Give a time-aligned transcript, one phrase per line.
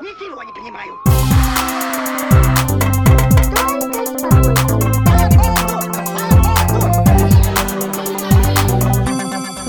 [0.00, 0.92] Ничего не понимаю.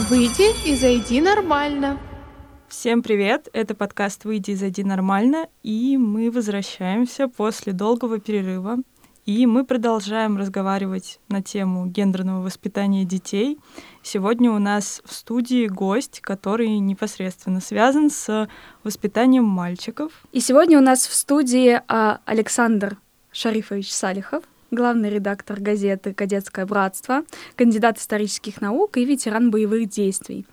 [0.10, 2.00] Выйди и зайди нормально.
[2.68, 3.50] Всем привет!
[3.54, 8.78] Это подкаст «Выйди и зайди нормально», и мы возвращаемся после долгого перерыва.
[9.26, 13.58] И мы продолжаем разговаривать на тему гендерного воспитания детей.
[14.04, 18.48] Сегодня у нас в студии гость, который непосредственно связан с
[18.84, 20.12] воспитанием мальчиков.
[20.32, 22.98] И сегодня у нас в студии а, Александр
[23.32, 27.24] Шарифович Салихов, главный редактор газеты «Кадетское братство»,
[27.56, 30.46] кандидат исторических наук и ветеран боевых действий.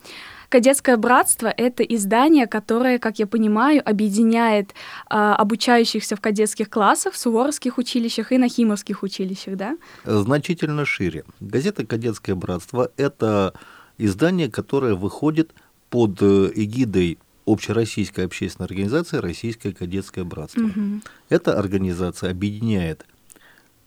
[0.53, 4.75] Кадетское братство— это издание, которое, как я понимаю, объединяет
[5.09, 9.77] а, обучающихся в кадетских классах, в суворовских училищах и нахимовских училищах, да?
[10.05, 11.23] Значительно шире.
[11.39, 13.55] Газета «Кадетское братство»— это
[13.97, 15.55] издание, которое выходит
[15.89, 17.17] под э, эгидой
[17.47, 20.61] общероссийской общественной организации «Российское кадетское братство».
[20.61, 21.01] Мгм.
[21.29, 23.07] Эта организация объединяет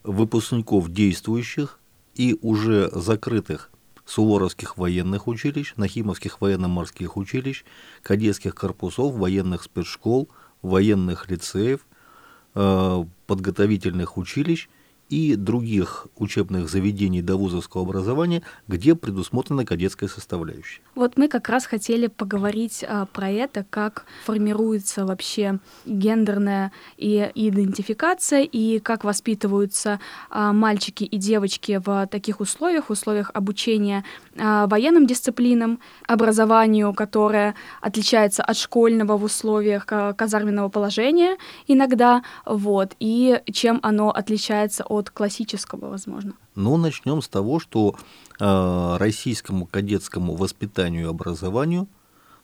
[0.03, 1.79] выпускников действующих
[2.17, 3.71] и уже закрытых
[4.07, 7.65] Суворовских военных училищ, Нахимовских военно-морских училищ,
[8.03, 10.29] кадетских корпусов, военных спецшкол,
[10.63, 11.81] военных лицеев,
[12.55, 14.69] э, подготовительных училищ
[15.09, 20.81] и других учебных заведений довузовского образования, где предусмотрена кадетская составляющая.
[20.95, 28.43] Вот мы как раз хотели поговорить а, про это, как формируется вообще гендерная и идентификация,
[28.43, 34.05] и как воспитываются а, мальчики и девочки в таких условиях, условиях обучения
[34.39, 41.37] а, военным дисциплинам, образованию, которое отличается от школьного в условиях ка- казарменного положения
[41.69, 46.35] иногда, вот, и чем оно отличается от классического, возможно.
[46.55, 47.95] Ну, начнем с того, что
[48.41, 51.89] э, российскому кадетскому воспитанию и образованию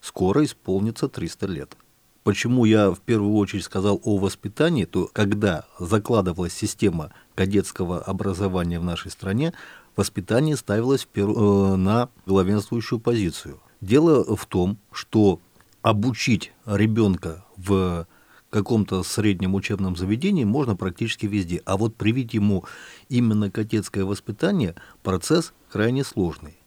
[0.01, 1.77] скоро исполнится 300 лет.
[2.25, 8.85] Почему я в первую очередь сказал о воспитании, то когда закладывалась система кадетского образования в
[8.85, 9.55] нашей стране,
[9.97, 13.61] воспитание ставилось в пер- э, на главенствующую позицию.
[13.81, 15.41] Дело в том, что
[15.83, 18.07] обучить ребенка в
[18.53, 21.63] каком-то среднем учебном заведении можно практически везде.
[21.65, 22.67] А вот привить ему
[23.09, 26.59] именно кадетское воспитание процесс крайне сложный.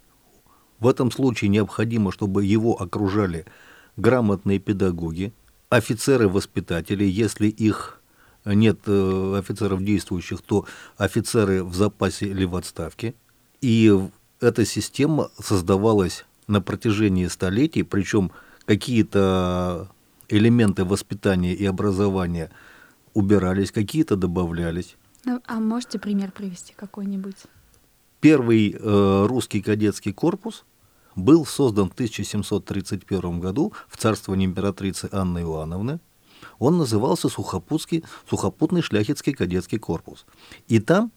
[0.80, 3.46] В этом случае необходимо, чтобы его окружали
[3.98, 5.32] грамотные педагоги,
[5.70, 8.02] офицеры-воспитатели, если их
[8.46, 10.66] нет э, офицеров действующих, то
[10.98, 13.14] офицеры в запасе или в отставке.
[13.62, 13.96] И
[14.42, 18.32] эта система создавалась на протяжении столетий, причем
[18.66, 19.90] какие-то
[20.30, 22.52] элементы воспитания и образования
[23.14, 24.96] убирались, какие-то добавлялись.
[25.26, 27.36] Ну, а можете пример привести какой-нибудь?
[28.20, 30.66] Первый э, русский кадетский корпус
[31.16, 36.00] был создан в 1731 году в царствовании императрицы Анны Иоанновны.
[36.60, 40.26] Он назывался Сухопутский, Сухопутный шляхетский кадетский корпус.
[40.68, 41.12] И там,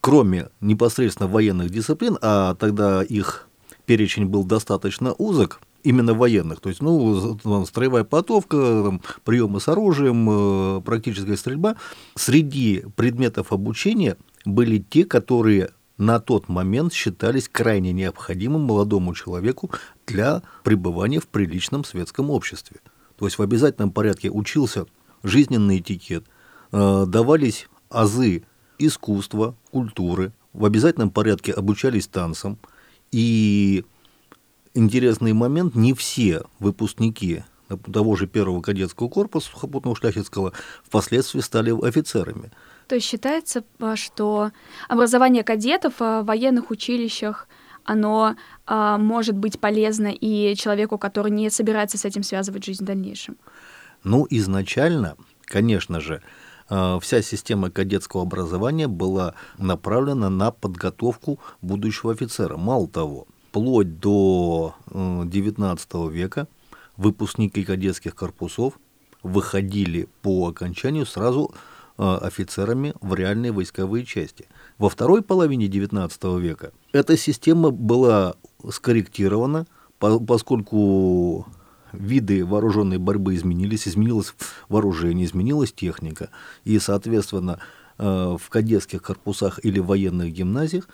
[0.00, 3.48] кроме непосредственно военных дисциплин, а тогда их
[3.86, 10.80] перечень был достаточно узок, именно военных, то есть, ну, строевая подготовка, приемы с оружием, э,
[10.82, 11.76] практическая стрельба,
[12.14, 19.70] среди предметов обучения были те, которые на тот момент считались крайне необходимым молодому человеку
[20.06, 22.80] для пребывания в приличном светском обществе.
[23.16, 24.84] То есть в обязательном порядке учился
[25.22, 26.24] жизненный этикет,
[26.70, 28.44] э, давались азы
[28.78, 32.58] искусства, культуры, в обязательном порядке обучались танцам.
[33.10, 33.86] И
[34.74, 37.42] интересный момент, не все выпускники
[37.76, 40.52] того же первого кадетского корпуса сухопутного шляхетского
[40.82, 42.50] впоследствии стали офицерами.
[42.86, 44.50] То есть считается, а, что
[44.88, 47.46] образование кадетов а, в военных училищах,
[47.84, 48.36] оно
[48.66, 53.36] а, может быть полезно и человеку, который не собирается с этим связывать жизнь в дальнейшем.
[54.04, 56.22] Ну, изначально, конечно же,
[56.68, 62.56] вся система кадетского образования была направлена на подготовку будущего офицера.
[62.58, 66.48] Мало того, вплоть до XIX века
[66.96, 68.78] выпускники кадетских корпусов
[69.22, 71.54] выходили по окончанию сразу
[71.96, 74.46] э, офицерами в реальные войсковые части.
[74.76, 78.34] Во второй половине XIX века эта система была
[78.68, 79.66] скорректирована,
[79.98, 81.46] по- поскольку
[81.92, 84.34] виды вооруженной борьбы изменились, изменилось
[84.68, 86.28] вооружение, изменилась техника,
[86.64, 87.60] и, соответственно,
[87.98, 90.86] э, в кадетских корпусах или военных гимназиях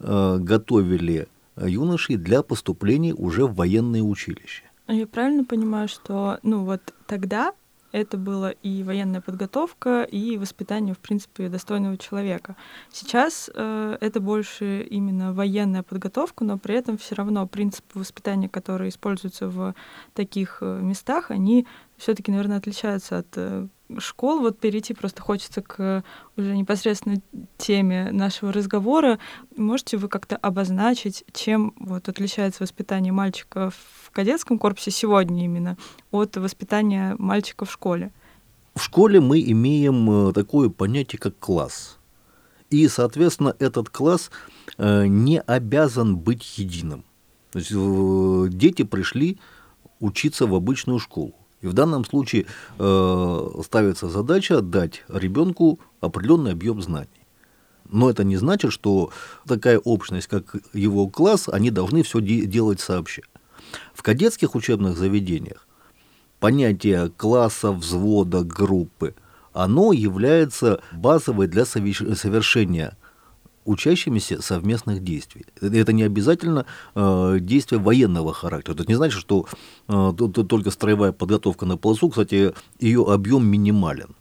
[0.00, 1.28] э, готовили
[1.66, 4.64] юношей для поступления уже в военные училища.
[4.86, 7.52] Я правильно понимаю, что, ну вот тогда
[7.92, 12.56] это было и военная подготовка, и воспитание, в принципе, достойного человека.
[12.92, 18.90] Сейчас э, это больше именно военная подготовка, но при этом все равно принципы воспитания, которые
[18.90, 19.74] используются в
[20.14, 21.66] таких э, местах, они
[21.98, 23.66] все-таки, наверное, отличаются от э,
[23.98, 24.40] школ.
[24.40, 26.04] Вот перейти просто хочется к
[26.36, 27.20] уже непосредственно
[27.56, 29.18] теме нашего разговора.
[29.56, 35.76] Можете вы как-то обозначить, чем вот отличается воспитание мальчика в кадетском корпусе сегодня именно
[36.10, 38.12] от воспитания мальчика в школе?
[38.74, 41.98] В школе мы имеем э, такое понятие, как класс.
[42.70, 44.30] И, соответственно, этот класс
[44.76, 47.04] э, не обязан быть единым.
[47.50, 49.38] То есть дети пришли
[50.00, 51.34] учиться в обычную школу.
[51.60, 52.46] И в данном случае
[52.78, 57.08] э, ставится задача дать ребенку определенный объем знаний.
[57.90, 59.10] Но это не значит, что
[59.46, 63.22] такая общность, как его класс, они должны все де- делать сообща.
[63.94, 65.66] В кадетских учебных заведениях
[66.38, 69.14] понятие класса, взвода, группы,
[69.52, 72.96] оно является базовой для совершения
[73.68, 75.44] учащимися совместных действий.
[75.60, 78.74] Это не обязательно э, действия военного характера.
[78.74, 79.46] Это не значит, что
[79.88, 80.12] э,
[80.48, 84.14] только строевая подготовка на плацу, кстати, ее объем минимален.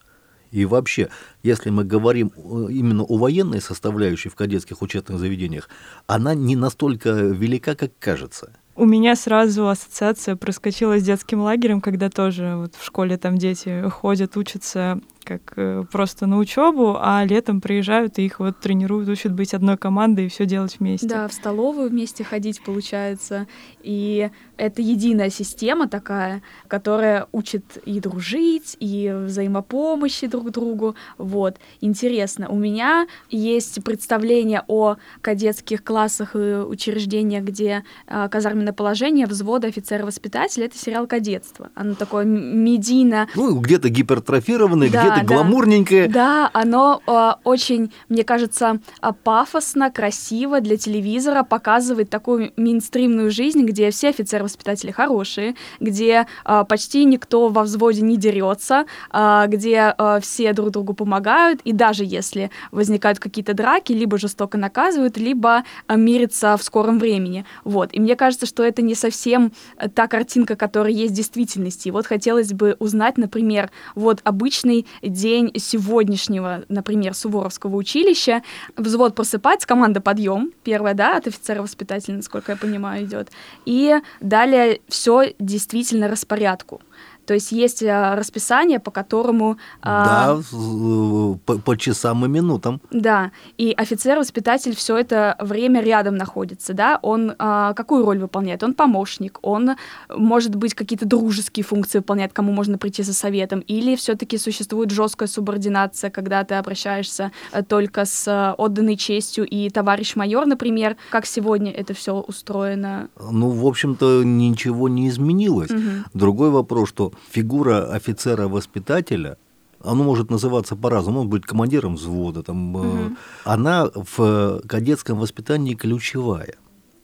[0.52, 1.10] И вообще,
[1.44, 5.70] если мы говорим э, именно о военной составляющей в кадетских учебных заведениях,
[6.08, 8.52] она не настолько велика, как кажется.
[8.76, 13.90] У меня сразу ассоциация проскочила с детским лагерем, когда тоже вот в школе там дети
[13.90, 19.34] ходят, учатся как э, просто на учебу, а летом приезжают и их вот тренируют, учат
[19.34, 21.08] быть одной командой и все делать вместе.
[21.08, 23.48] Да, в столовую вместе ходить получается.
[23.84, 30.96] И это единая система такая, которая учит и дружить, и взаимопомощи друг другу.
[31.18, 31.58] Вот.
[31.82, 32.48] Интересно.
[32.50, 40.66] У меня есть представление о кадетских классах и учреждениях, где э, казарменное положение взвода офицера-воспитателя.
[40.66, 41.70] Это сериал «Кадетство».
[41.76, 43.28] Оно такое медийно...
[43.36, 46.08] Ну, где-то гипертрофированное, да, где-то да, гламурненькое.
[46.08, 53.64] Да, оно э, очень, мне кажется, а, пафосно, красиво для телевизора показывает такую мейнстримную жизнь,
[53.66, 60.20] где все офицеры-воспитатели хорошие, где э, почти никто во взводе не дерется, э, где э,
[60.22, 65.98] все друг другу помогают, и даже если возникают какие-то драки, либо жестоко наказывают, либо э,
[65.98, 67.46] мирятся в скором времени.
[67.64, 67.90] Вот.
[67.94, 69.52] И мне кажется, что это не совсем
[69.94, 71.88] та картинка, которая есть в действительности.
[71.88, 78.44] И вот хотелось бы узнать, например, вот обычный день сегодняшнего, например, Суворовского училища,
[78.76, 83.30] взвод просыпается, команда подъем, первая, да, от офицера-воспитателя, насколько я понимаю, идет.
[83.66, 86.82] И далее все действительно распорядку.
[87.28, 89.58] То есть есть э, расписание, по которому...
[89.82, 92.82] А, да, по, по часам и минутам.
[92.90, 98.64] Да, и офицер-воспитатель все это время рядом находится, да, он а, какую роль выполняет?
[98.64, 99.72] Он помощник, он,
[100.10, 105.28] может быть, какие-то дружеские функции выполняет, кому можно прийти за советом, или все-таки существует жесткая
[105.28, 111.26] субординация, когда ты обращаешься э, только с э, отданной честью и товарищ майор, например, как
[111.26, 113.10] сегодня это все устроено?
[113.20, 115.72] Ну, в общем-то, ничего не изменилось.
[115.72, 115.82] Угу.
[116.14, 119.38] Другой вопрос, что фигура офицера-воспитателя,
[119.84, 123.16] оно может называться по-разному, может быть командиром взвода, там, угу.
[123.44, 126.56] она в кадетском воспитании ключевая.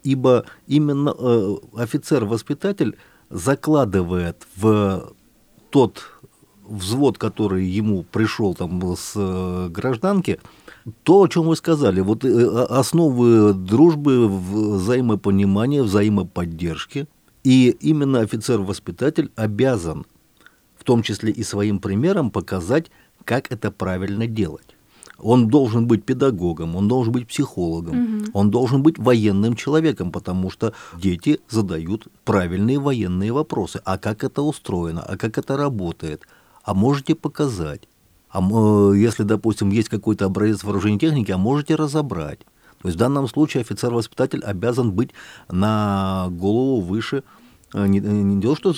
[0.04, 2.98] Ибо именно э, офицер-воспитатель
[3.30, 5.14] закладывает в
[5.70, 6.04] тот
[6.68, 10.40] взвод, который ему пришел там с э, гражданки,
[11.04, 17.08] то, о чем вы сказали, вот основы дружбы, взаимопонимания, взаимоподдержки,
[17.44, 20.06] и именно офицер-воспитатель обязан,
[20.78, 22.92] в том числе и своим примером, показать,
[23.26, 24.76] как это правильно делать.
[25.20, 28.26] Он должен быть педагогом, он должен быть психологом, угу.
[28.34, 33.82] он должен быть военным человеком, потому что дети задают правильные военные вопросы.
[33.86, 35.02] А как это устроено?
[35.02, 36.28] А как это работает?
[36.64, 37.88] А можете показать?
[38.30, 38.42] А
[38.94, 42.40] если, допустим, есть какой-то образец вооружения техники, а можете разобрать?
[42.84, 45.12] То есть в данном случае офицер-воспитатель обязан быть
[45.50, 47.24] на голову выше
[47.74, 48.74] э, не, не дело, что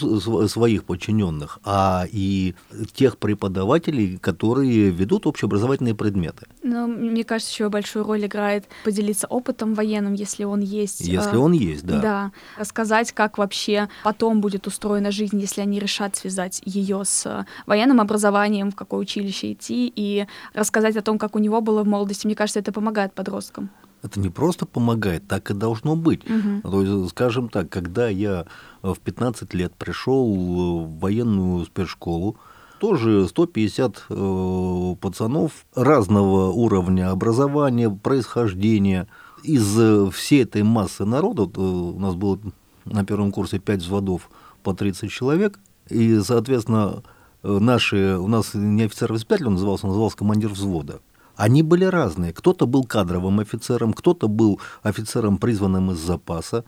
[0.47, 2.53] своих подчиненных, а и
[2.93, 6.45] тех преподавателей, которые ведут общеобразовательные предметы.
[6.61, 11.01] Но мне кажется, еще большую роль играет поделиться опытом военным, если он есть.
[11.01, 11.99] Если он есть, да.
[11.99, 12.31] Да.
[12.59, 18.69] Рассказать, как вообще потом будет устроена жизнь, если они решат связать ее с военным образованием,
[18.69, 22.27] в какое училище идти, и рассказать о том, как у него было в молодости.
[22.27, 23.71] Мне кажется, это помогает подросткам
[24.03, 26.23] это не просто помогает, так и должно быть.
[26.29, 26.69] Угу.
[26.69, 28.45] То есть, скажем так, когда я
[28.81, 32.37] в 15 лет пришел в военную спецшколу,
[32.79, 39.07] тоже 150 э, пацанов разного уровня образования, происхождения.
[39.43, 42.39] Из всей этой массы народа, вот, э, у нас было
[42.85, 44.29] на первом курсе 5 взводов
[44.63, 45.59] по 30 человек,
[45.89, 47.03] и, соответственно,
[47.43, 50.99] э, наши, у нас не офицер-воспитатель он назывался, он назывался командир взвода.
[51.35, 52.33] Они были разные.
[52.33, 56.63] Кто-то был кадровым офицером, кто-то был офицером, призванным из запаса.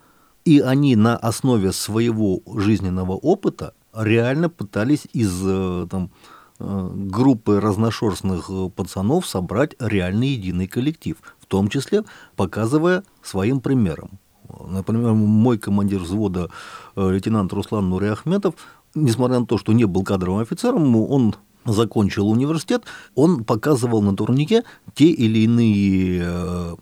[0.45, 6.11] И они на основе своего жизненного опыта реально пытались из э, там,
[6.59, 12.03] э, группы разношерстных пацанов собрать реальный единый коллектив, в том числе
[12.35, 14.19] показывая своим примером.
[14.65, 16.49] Например, мой командир взвода,
[16.95, 18.55] лейтенант Руслан Нури Ахметов,
[18.95, 21.35] несмотря на то, что не был кадровым офицером, он
[21.67, 22.83] закончил университет,
[23.15, 26.77] он показывал на турнике те или иные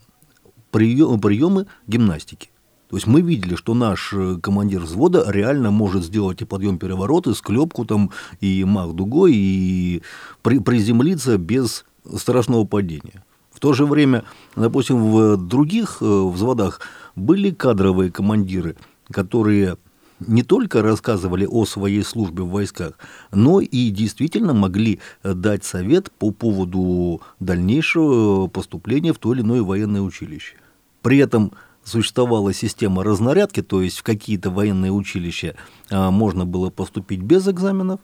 [0.72, 2.50] приемы гимнастики.
[2.90, 7.28] То есть мы видели, что наш э, командир взвода реально может сделать и подъем переворот,
[7.28, 8.12] и склепку там,
[8.42, 10.04] и мах дугой, и
[10.44, 11.84] при, приземлиться без
[12.16, 13.24] страшного падения.
[13.52, 14.24] В то же время,
[14.56, 16.80] допустим, в других э, взводах
[17.16, 18.76] были кадровые командиры,
[19.12, 19.78] которые
[20.20, 22.94] не только рассказывали о своей службе в войсках,
[23.32, 30.02] но и действительно могли дать совет по поводу дальнейшего поступления в то или иное военное
[30.02, 30.56] училище.
[31.02, 31.52] При этом
[31.84, 35.56] существовала система разнарядки, то есть в какие-то военные училища
[35.92, 38.00] а, можно было поступить без экзаменов,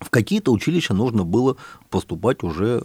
[0.00, 1.56] в какие-то училища нужно было
[1.88, 2.84] поступать уже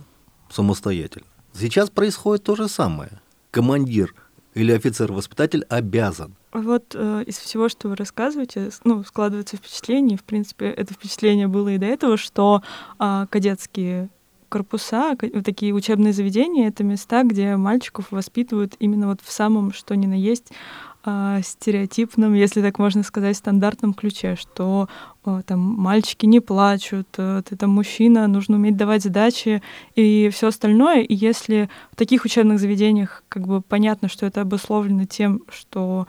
[0.51, 1.25] самостоятельно.
[1.53, 3.19] Сейчас происходит то же самое.
[3.49, 4.13] Командир
[4.57, 6.35] или офицер-воспитатель обязан.
[6.53, 11.69] Вот э, из всего, что вы рассказываете, ну, складывается впечатление, в принципе, это впечатление было
[11.69, 12.61] и до этого, что
[12.99, 14.09] э, кадетские
[14.49, 20.05] корпуса, такие учебные заведения, это места, где мальчиков воспитывают именно вот в самом, что ни
[20.05, 20.51] на есть,
[21.09, 24.89] а, стереотипном, если так можно сказать, стандартном ключе, что
[25.45, 29.61] там мальчики не плачут, э, ты там мужчина, нужно уметь давать задачи
[29.95, 31.03] и все остальное.
[31.03, 36.07] И если в таких учебных заведениях как бы понятно, что это обусловлено тем, что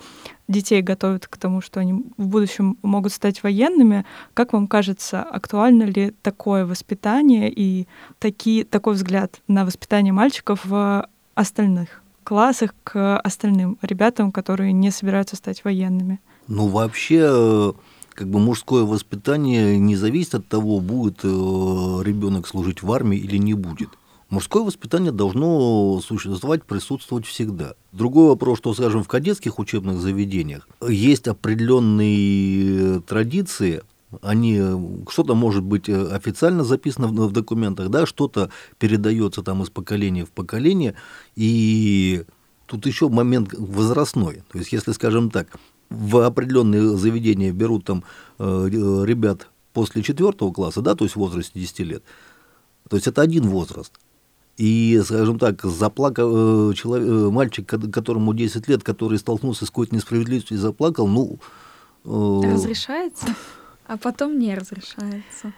[0.48, 5.84] детей готовят к тому, что они в будущем могут стать военными, как вам кажется, актуально
[5.84, 7.86] ли такое воспитание и
[8.18, 15.34] таки, такой взгляд на воспитание мальчиков в остальных классах к остальным ребятам, которые не собираются
[15.34, 16.20] стать военными?
[16.46, 17.72] Ну, вообще,
[18.12, 23.38] как бы мужское воспитание не зависит от того, будет э, ребенок служить в армии или
[23.38, 23.88] не будет.
[24.28, 27.72] Мужское воспитание должно существовать, присутствовать всегда.
[27.92, 33.80] Другой вопрос, что, скажем, в кадетских учебных заведениях есть определенные традиции,
[34.22, 34.60] они
[35.08, 40.24] что-то может быть э, официально записано в, в документах, да, что-то передается там из поколения
[40.24, 40.94] в поколение,
[41.36, 42.24] и
[42.66, 44.42] тут еще момент возрастной.
[44.50, 45.48] То есть, если, скажем так,
[45.90, 48.04] в определенные заведения берут там
[48.38, 52.02] э, ребят после четвертого класса, да, то есть в возрасте 10 лет,
[52.88, 53.92] то есть это один возраст.
[54.56, 59.94] И, скажем так, заплакал э, человек, э, мальчик, которому 10 лет, который столкнулся с какой-то
[59.94, 61.38] несправедливостью и заплакал, ну...
[62.04, 63.26] Э, Разрешается?
[63.88, 65.52] А потом не разрешается.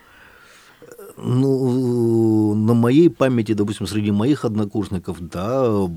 [1.16, 5.88] Ну, на моей памяти, допустим, среди моих однокурсников, да,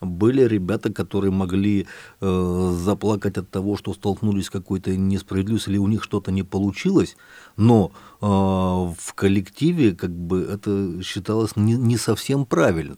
[0.00, 1.86] были ребята, которые могли
[2.20, 7.16] э, заплакать от того, что столкнулись с какой-то несправедливостью, или у них что-то не получилось,
[7.56, 12.96] но э, в коллективе как бы это считалось не, не совсем правильно.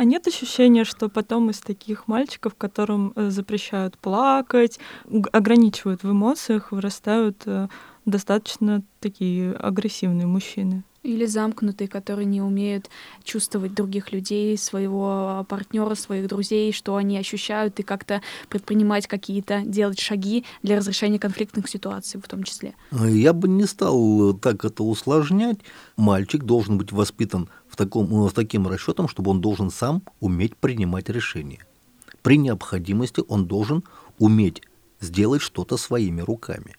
[0.00, 4.80] А нет ощущения, что потом из таких мальчиков, которым э, запрещают плакать,
[5.30, 7.68] ограничивают в эмоциях, вырастают э,
[8.06, 10.84] достаточно такие агрессивные мужчины?
[11.02, 12.88] Или замкнутые, которые не умеют
[13.24, 20.00] чувствовать других людей, своего партнера, своих друзей, что они ощущают, и как-то предпринимать какие-то, делать
[20.00, 22.74] шаги для разрешения конфликтных ситуаций в том числе.
[22.90, 25.58] Я бы не стал так это усложнять.
[25.98, 31.66] Мальчик должен быть воспитан таком, с таким расчетом, чтобы он должен сам уметь принимать решения.
[32.22, 33.82] При необходимости он должен
[34.18, 34.62] уметь
[35.00, 36.76] сделать что-то своими руками.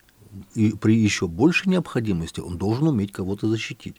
[0.53, 3.95] И при еще большей необходимости он должен уметь кого-то защитить.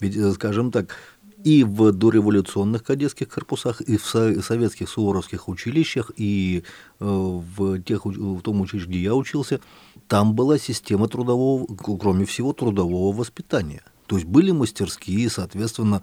[0.00, 0.96] Ведь, э, скажем так,
[1.44, 4.04] и в дореволюционных кадетских корпусах, и в
[4.42, 6.64] советских суворовских училищах, и
[6.98, 9.60] э, в, тех, в том училище, где я учился,
[10.08, 11.66] там была система трудового,
[12.00, 16.02] кроме всего, трудового воспитания– то есть были мастерские, соответственно,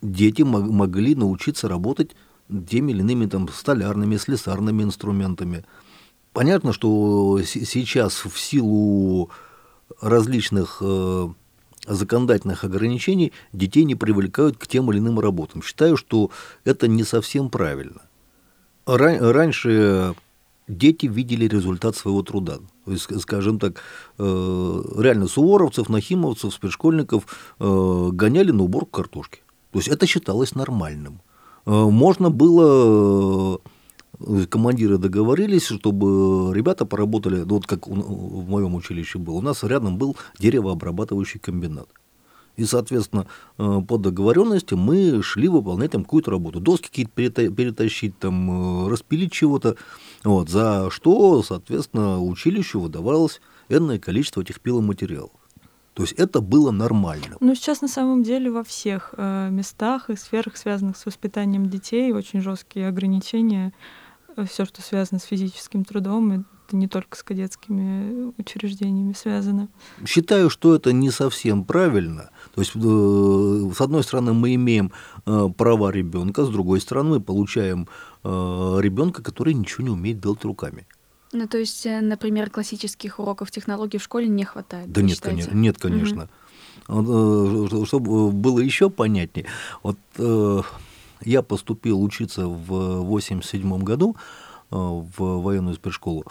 [0.00, 2.12] дети могли научиться работать
[2.68, 5.64] теми или иными там, столярными, слесарными инструментами.
[6.32, 9.30] Понятно, что сейчас в силу
[10.00, 11.28] различных э,
[11.88, 15.60] законодательных ограничений детей не привлекают к тем или иным работам.
[15.60, 16.30] Считаю, что
[16.64, 18.02] это не совсем правильно.
[18.86, 20.14] Раньше
[20.68, 22.60] дети видели результат своего труда.
[22.96, 23.82] Скажем так,
[24.18, 27.26] э, реально суворовцев, нахимовцев, спецшкольников
[27.58, 29.40] э, гоняли на уборку картошки.
[29.72, 31.20] То есть это считалось нормальным.
[31.66, 33.60] Э, можно было
[34.50, 39.96] командиры договорились, чтобы ребята поработали, ну, вот как в моем училище было, у нас рядом
[39.96, 41.88] был деревообрабатывающий комбинат.
[42.56, 46.60] И, соответственно, по договоренности мы шли выполнять там какую-то работу.
[46.60, 49.76] Доски какие-то перетащить, там, распилить чего-то.
[50.24, 55.30] Вот, за что, соответственно, училищу выдавалась энное количество этих пиломатериалов.
[55.94, 57.36] То есть это было нормально.
[57.40, 62.12] Ну, сейчас на самом деле во всех э, местах и сферах, связанных с воспитанием детей,
[62.12, 63.72] очень жесткие ограничения.
[64.36, 66.44] Э, Все, что связано с физическим трудом, это
[66.76, 69.68] не только с кадетскими учреждениями связано.
[70.06, 72.30] Считаю, что это не совсем правильно.
[72.54, 74.92] То есть, э, с одной стороны, мы имеем
[75.26, 80.44] э, права ребенка, с другой стороны, мы получаем э, ребенка, который ничего не умеет делать
[80.44, 80.86] руками.
[81.32, 84.90] Ну, то есть, э, например, классических уроков технологий в школе не хватает.
[84.90, 85.42] Да нет, считаете?
[85.42, 86.28] конечно, нет, конечно.
[86.88, 89.46] Э, Чтобы было еще понятнее,
[89.82, 90.62] вот э,
[91.24, 94.16] я поступил учиться в 87 году
[94.70, 96.24] э, в военную спецшколу.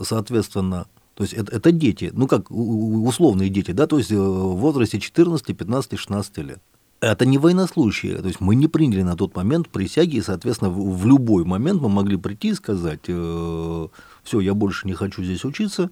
[0.00, 4.56] Соответственно, то есть это, это дети, ну как условные дети, да, то есть э, в
[4.56, 6.60] возрасте 14, 15, 16 лет.
[7.00, 10.98] Это не военнослужащие, то есть мы не приняли на тот момент присяги, и, соответственно, в,
[10.98, 15.90] в любой момент мы могли прийти и сказать, все, я больше не хочу здесь учиться,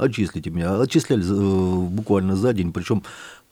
[0.00, 0.80] отчислите меня.
[0.80, 3.02] Отчисляли э, буквально за день, причем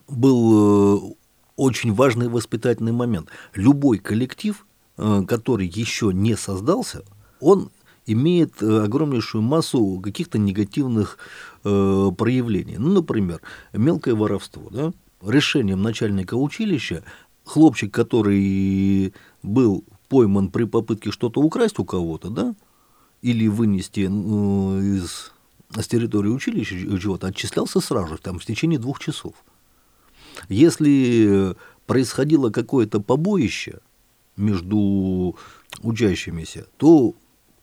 [0.09, 1.15] был э,
[1.57, 3.29] очень важный воспитательный момент.
[3.55, 7.03] Любой коллектив, э, который еще не создался,
[7.41, 7.71] он
[8.07, 11.19] имеет э, огромнейшую массу каких-то негативных
[11.65, 12.79] э, проявлений.
[12.79, 13.41] Ну, например,
[13.73, 14.69] мелкое воровство.
[14.71, 14.93] Да?
[15.23, 17.03] Решением начальника училища
[17.45, 22.55] хлопчик, который был пойман при попытке что-то украсть у кого-то, да,
[23.23, 25.33] или вынести ну, из,
[25.71, 29.35] с территории училища чего-то, отчислялся сразу, там, в течение двух часов.
[30.49, 31.57] Если
[31.87, 33.81] происходило какое-то побоище
[34.37, 35.37] между
[35.83, 37.15] учащимися, то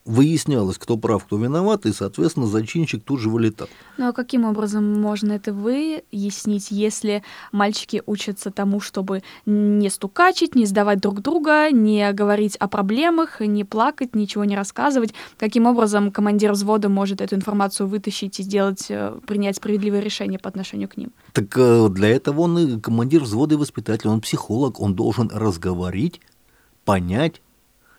[0.05, 3.67] выяснялось, кто прав, кто виноват, и, соответственно, зачинщик тут же вылетал.
[3.97, 10.65] Ну а каким образом можно это выяснить, если мальчики учатся тому, чтобы не стукачить, не
[10.65, 15.13] сдавать друг друга, не говорить о проблемах, не плакать, ничего не рассказывать?
[15.38, 20.50] Каким образом командир взвода может эту информацию вытащить и сделать, э, принять справедливое решение по
[20.50, 21.12] отношению к ним?
[21.33, 26.21] Так э, для этого он и командир взвода и воспитатель, он психолог, он должен разговорить,
[26.83, 27.41] понять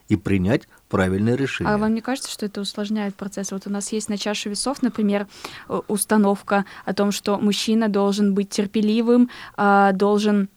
[0.08, 1.74] и принять правильное решение.
[1.74, 3.52] А вам не кажется, что это усложняет процесс?
[3.52, 5.26] Вот у нас есть на чаше весов, например,
[5.68, 10.48] э, установка о том, что мужчина должен быть терпеливым, а, должен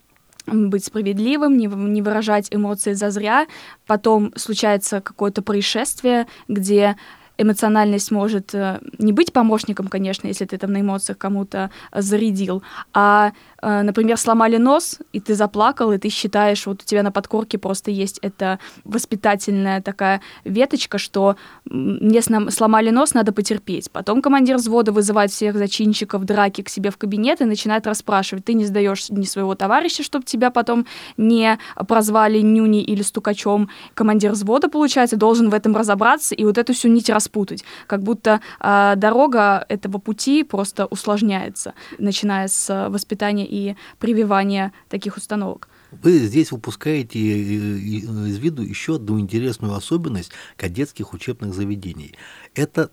[0.47, 3.47] быть справедливым, не, не выражать эмоции зазря.
[3.85, 6.95] Потом случается какое-то происшествие, где
[7.39, 12.63] эмоциональность может э, не быть помощником, конечно, если ты там на эмоциях кому-то э, зарядил,
[12.93, 13.31] а,
[13.61, 17.91] например, сломали нос, и ты заплакал, и ты считаешь, вот у тебя на подкорке просто
[17.91, 23.91] есть эта воспитательная такая веточка, что мне сломали нос, надо потерпеть.
[23.91, 28.45] Потом командир взвода вызывает всех зачинщиков драки к себе в кабинет и начинает расспрашивать.
[28.45, 30.85] Ты не сдаешь ни своего товарища, чтобы тебя потом
[31.17, 33.69] не прозвали нюней или стукачом.
[33.93, 37.63] Командир взвода, получается, должен в этом разобраться и вот эту всю нить распутать.
[37.87, 45.17] Как будто а, дорога этого пути просто усложняется, начиная с а, воспитания и прививания таких
[45.17, 45.67] установок.
[45.91, 52.13] Вы здесь выпускаете э, из виду еще одну интересную особенность кадетских учебных заведений.
[52.53, 52.91] Это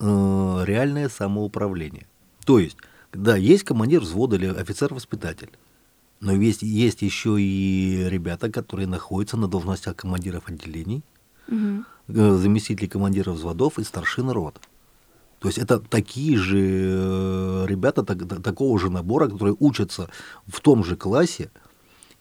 [0.00, 2.06] э, реальное самоуправление.
[2.44, 2.78] То есть,
[3.12, 5.50] да, есть командир взвода или офицер-воспитатель,
[6.20, 11.02] но есть, есть еще и ребята, которые находятся на должностях командиров отделений,
[11.48, 14.58] э, заместителей командиров взводов и старшин рот.
[15.40, 20.08] То есть это такие же э, ребята так- та- такого же набора, которые учатся
[20.46, 21.50] в том же классе,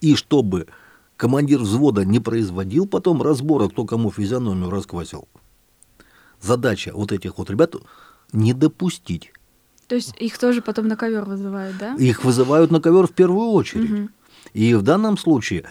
[0.02, 0.68] и чтобы
[1.16, 5.28] командир взвода не производил потом разбора, кто кому физиономию расквасил.
[6.42, 7.76] Задача вот этих вот ребят
[8.34, 9.32] не допустить.
[9.88, 11.96] То есть их тоже потом на ковер вызывают, да?
[11.96, 13.90] Их вызывают на ковер в первую очередь.
[13.90, 14.10] Мгм.
[14.54, 15.64] И в данном случае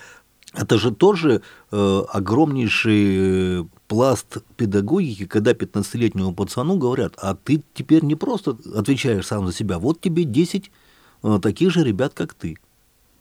[0.56, 8.04] это же тоже э, огромнейший э, пласт педагогики, когда 15-летнему пацану говорят, а ты теперь
[8.04, 10.70] не просто отвечаешь сам за себя, вот тебе 10
[11.22, 12.56] э, таких же ребят, как ты.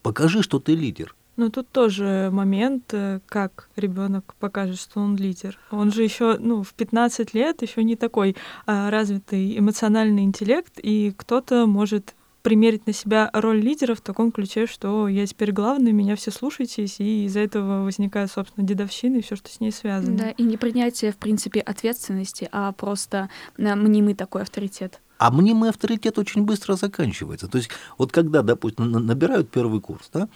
[0.02, 1.16] Покажи, что ты лидер.
[1.38, 5.60] Но тут тоже момент, э, как ребенок покажет, что он лидер.
[5.72, 11.14] Он же еще, ну, в 15 лет еще не такой а, развитый эмоциональный интеллект, и
[11.18, 16.16] кто-то может примерить на себя роль лидера в таком ключе, что я теперь главный, меня
[16.16, 20.16] все слушаетесь, и из-за этого возникает, собственно, дедовщина и все, что с ней связано.
[20.16, 25.02] Да, и не принятие, в принципе, ответственности, а просто э, мнимый такой авторитет.
[25.18, 27.48] А мнимый авторитет очень быстро заканчивается.
[27.48, 30.30] То есть вот когда, допустим, на- набирают первый курс, да,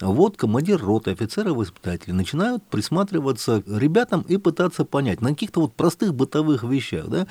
[0.00, 5.74] вот командир роты, офицеры, воспитатели начинают присматриваться к ребятам и пытаться понять на каких-то вот
[5.74, 7.26] простых бытовых вещах, да,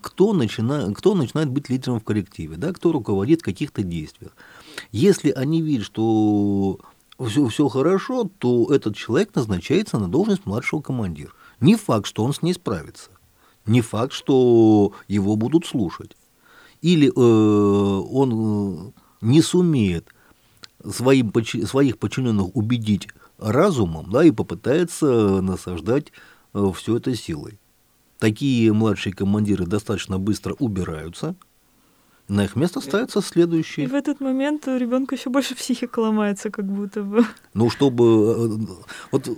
[0.00, 4.32] кто, начина, кто начинает быть лидером в коллективе, да, кто руководит каких-то действиях.
[4.90, 6.78] Если они видят, что
[7.26, 11.32] все, все хорошо, то этот человек назначается на должность младшего командира.
[11.60, 13.10] Не факт, что он с ней справится.
[13.66, 16.16] Не факт, что его будут слушать.
[16.80, 20.08] или э, он э, не сумеет
[20.84, 21.32] своим,
[21.66, 26.12] своих подчиненных убедить разумом, да, и попытается насаждать
[26.54, 27.58] э, все это силой.
[28.18, 31.36] Такие младшие командиры достаточно быстро убираются,
[32.26, 33.86] на их место ставятся следующие.
[33.86, 37.24] И в этот момент у ребенка еще больше психика ломается, как будто бы.
[37.54, 38.60] Ну, чтобы...
[39.10, 39.30] Вот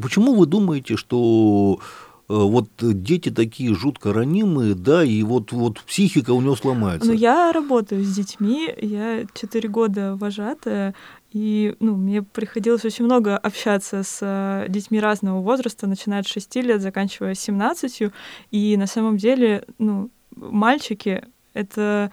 [0.00, 6.32] почему вы думаете, что Э, вот дети такие жутко ранимые, да, и вот, вот психика
[6.32, 7.08] у него сломается.
[7.08, 10.94] Ну, я работаю с детьми, я четыре года вожатая,
[11.32, 16.56] и ну, мне приходилось очень много общаться с э, детьми разного возраста, начиная от 6
[16.56, 18.10] лет, заканчивая 17.
[18.50, 22.10] И на самом деле, ну, мальчики— это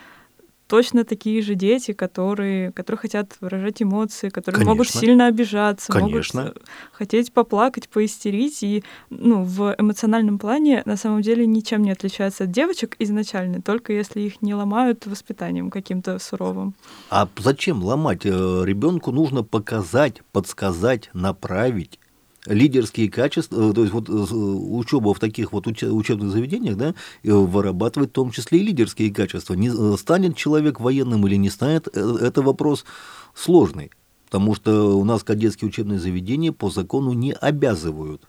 [0.67, 4.73] точно такие же дети, которые, которые хотят выражать эмоции, которые Конечно.
[4.73, 6.41] могут сильно обижаться, Конечно.
[6.41, 8.63] могут хотеть поплакать, поистерить.
[8.63, 13.93] И ну, в эмоциональном плане на самом деле ничем не отличаются от девочек изначально, только
[13.93, 16.73] если их не ломают воспитанием каким-то суровым.
[17.09, 18.25] А зачем ломать?
[18.25, 21.99] Э, Ребенку нужно показать, подсказать, направить
[22.45, 28.11] лидерские качества, э, то есть вот э, учеба в таких вот учебных заведениях, да, вырабатывает
[28.11, 29.53] в том числе и лидерские качества.
[29.53, 32.85] Не э, станет человек военным или не станет, это вопрос
[33.33, 33.91] сложный,
[34.25, 38.23] потому что у нас кадетские учебные заведения по закону не обязывают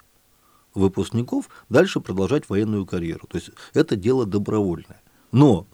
[0.74, 3.26] выпускников дальше продолжать военную карьеру.
[3.28, 5.00] То есть это дело добровольное.
[5.32, 5.66] Но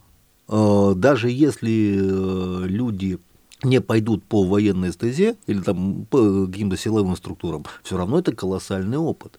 [0.49, 3.19] э, даже если э, люди
[3.63, 8.99] не пойдут по военной стезе или там по каким-то силовым структурам, все равно это колоссальный
[8.99, 9.39] опыт.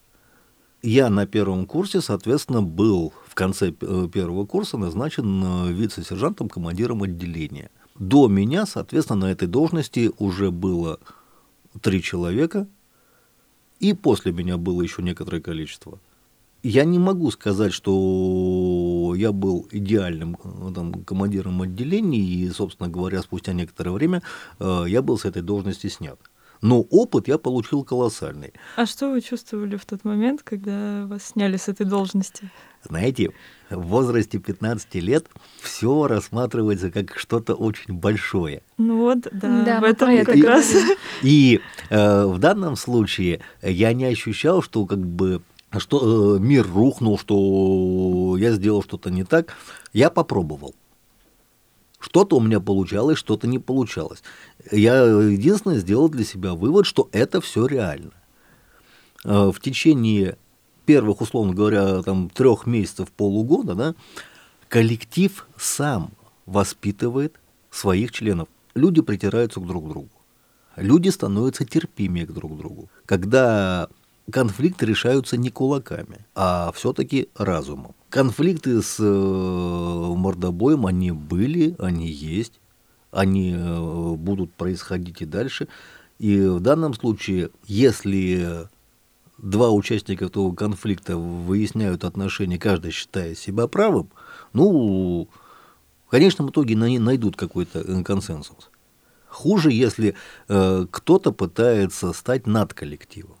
[0.82, 7.02] Я на первом курсе, соответственно, был в конце э, первого курса назначен э, вице-сержантом, командиром
[7.02, 7.70] отделения.
[7.98, 10.98] До меня, соответственно, на этой должности уже было
[11.80, 12.66] три человека,
[13.80, 15.98] и после меня было еще некоторое количество–
[16.64, 17.92] я не могу сказать, что
[19.14, 24.22] я был идеальным э, там, командиром отделения, и, собственно говоря, спустя некоторое время
[24.58, 26.18] э, я был с этой должности снят.
[26.60, 28.54] Но опыт я получил колоссальный.
[28.76, 32.50] А что вы чувствовали в тот момент, когда вас сняли с этой должности?
[32.82, 33.32] Знаете,
[33.68, 35.26] в возрасте 15 лет
[35.60, 38.62] все рассматривается как что-то очень большое.
[38.78, 40.74] Ну вот, да, да в этом это как и, раз.
[41.22, 45.42] И э, в данном случае я не ощущал, что как бы
[45.80, 49.54] что э, мир рухнул, что я сделал что-то не так.
[49.92, 50.74] Я попробовал.
[51.98, 54.22] Что-то у меня получалось, что-то не получалось.
[54.70, 58.12] Я единственное сделал для себя вывод, что это все реально.
[59.24, 60.36] Э, в течение
[60.84, 63.94] первых, условно говоря, там, трех месяцев, полугода, да,
[64.68, 66.10] коллектив сам
[66.46, 68.48] воспитывает своих членов.
[68.74, 70.10] Люди притираются друг к другу.
[70.76, 72.90] Люди становятся терпимее друг к другу.
[73.06, 73.88] Когда
[74.30, 77.94] конфликты решаются не кулаками, а все-таки разумом.
[78.08, 82.60] Конфликты с э, мордобоем, они были, они есть,
[83.10, 85.68] они э, будут происходить и дальше.
[86.18, 88.68] И в данном случае, если
[89.38, 94.10] два участника этого конфликта выясняют отношения, каждый считая себя правым,
[94.52, 95.28] ну,
[96.06, 98.70] в конечном итоге они найдут какой-то э, консенсус.
[99.28, 100.14] Хуже, если
[100.48, 103.36] э, кто-то пытается стать над коллективом.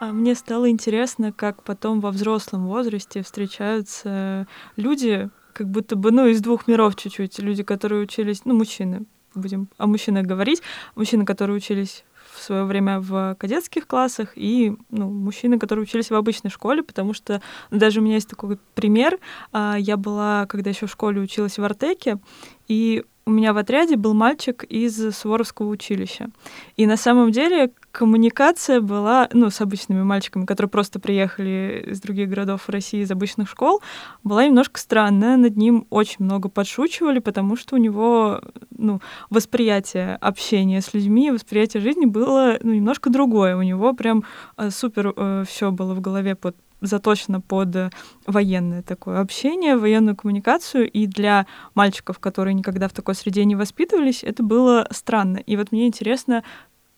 [0.00, 6.26] А мне стало интересно, как потом во взрослом возрасте встречаются люди, как будто бы, ну,
[6.26, 7.38] из двух миров чуть-чуть.
[7.38, 10.62] Люди, которые учились, ну, мужчины, будем о мужчинах говорить,
[10.94, 16.14] мужчины, которые учились в свое время в кадетских классах, и ну, мужчины, которые учились в
[16.14, 19.18] обычной школе, потому что даже у меня есть такой пример.
[19.52, 22.20] А, я была, когда еще в школе училась в Артеке,
[22.68, 26.30] и у меня в отряде был мальчик из Суворовского училища.
[26.76, 32.28] И на самом деле коммуникация была, ну, с обычными мальчиками, которые просто приехали из других
[32.28, 33.82] городов России, из обычных школ,
[34.22, 35.36] была немножко странная.
[35.36, 38.40] Над ним очень много подшучивали, потому что у него,
[38.76, 43.56] ну, восприятие общения с людьми, восприятие жизни было, ну, немножко другое.
[43.56, 44.24] У него прям
[44.56, 47.92] э, супер э, все было в голове под заточено под
[48.26, 54.24] военное такое общение, военную коммуникацию, и для мальчиков, которые никогда в такой среде не воспитывались,
[54.24, 55.38] это было странно.
[55.38, 56.42] И вот мне интересно,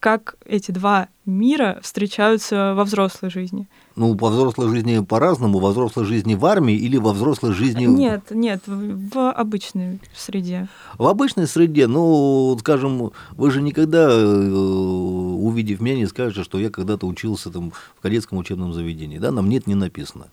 [0.02, 3.68] как эти два мира встречаются во взрослой жизни.
[3.94, 7.84] Ну, во взрослой жизни по-разному, во взрослой жизни в армии или во взрослой жизни...
[7.84, 10.66] Нет, нет, в обычной среде.
[10.98, 16.68] В обычной среде, ну, скажем, вы же никогда, э, увидев меня, не скажете, что я
[16.68, 20.26] когда-то учился там в кадетском учебном заведении, да, на мне это не написано.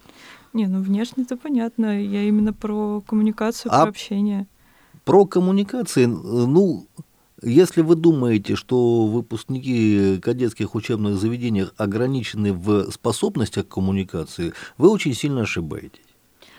[0.52, 4.48] Не, ну внешне-то понятно, я именно про коммуникацию, а про общение.
[5.06, 6.88] Про коммуникации, ну,
[7.42, 15.14] если вы думаете, что выпускники кадетских учебных заведений ограничены в способностях к коммуникации, вы очень
[15.14, 16.06] сильно ошибаетесь.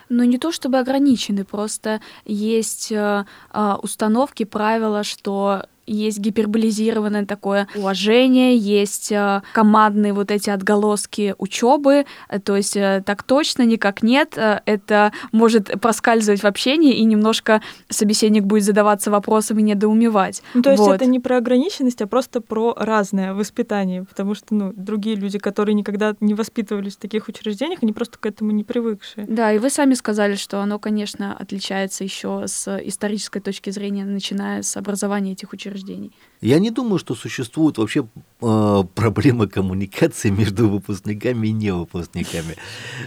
[0.09, 7.67] Ну, не то чтобы ограничены, просто есть э, э, установки, правила, что есть гиперболизированное такое
[7.75, 14.03] уважение, есть э, командные вот эти отголоски учебы, э, то есть э, так точно, никак
[14.03, 20.43] нет, это может проскальзывать в общении, и немножко собеседник будет задаваться вопросом и недоумевать.
[20.55, 20.95] Ну, то есть вот.
[20.95, 25.75] это не про ограниченность, а просто про разное воспитание, потому что ну, другие люди, которые
[25.75, 29.27] никогда не воспитывались в таких учреждениях, они просто к этому не привыкшие.
[29.29, 34.63] Да, и вы сами сказали, что оно, конечно, отличается еще с исторической точки зрения, начиная
[34.63, 36.13] с образования этих учреждений учреждений?
[36.41, 38.07] Я не думаю, что существует вообще
[38.41, 42.57] э, проблема коммуникации между выпускниками и невыпускниками.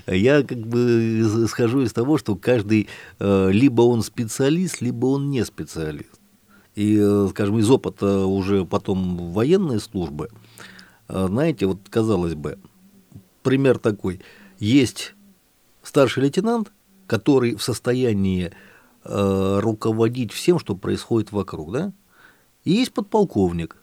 [0.07, 2.87] Я как бы схожу из того, что каждый
[3.19, 6.19] э, либо он специалист, либо он не специалист.
[6.75, 10.29] И, э, скажем, из опыта уже потом военной службы,
[11.07, 12.57] э, знаете, вот казалось бы,
[13.43, 14.21] пример такой.
[14.59, 15.13] Есть
[15.83, 16.71] старший лейтенант,
[17.07, 18.51] который в состоянии
[19.03, 21.93] э, руководить всем, что происходит вокруг, да?
[22.63, 23.77] И есть подполковник,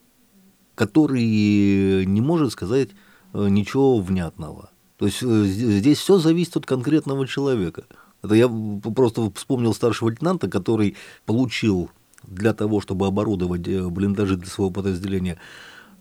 [0.74, 2.90] который не может сказать
[3.34, 4.70] э, ничего внятного.
[4.96, 7.84] То есть э, здесь все зависит от конкретного человека.
[8.22, 11.90] Это я просто вспомнил старшего лейтенанта, который получил
[12.22, 15.38] для того, чтобы оборудовать э, блиндажи для своего подразделения,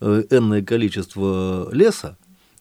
[0.02, 2.18] энное количество леса,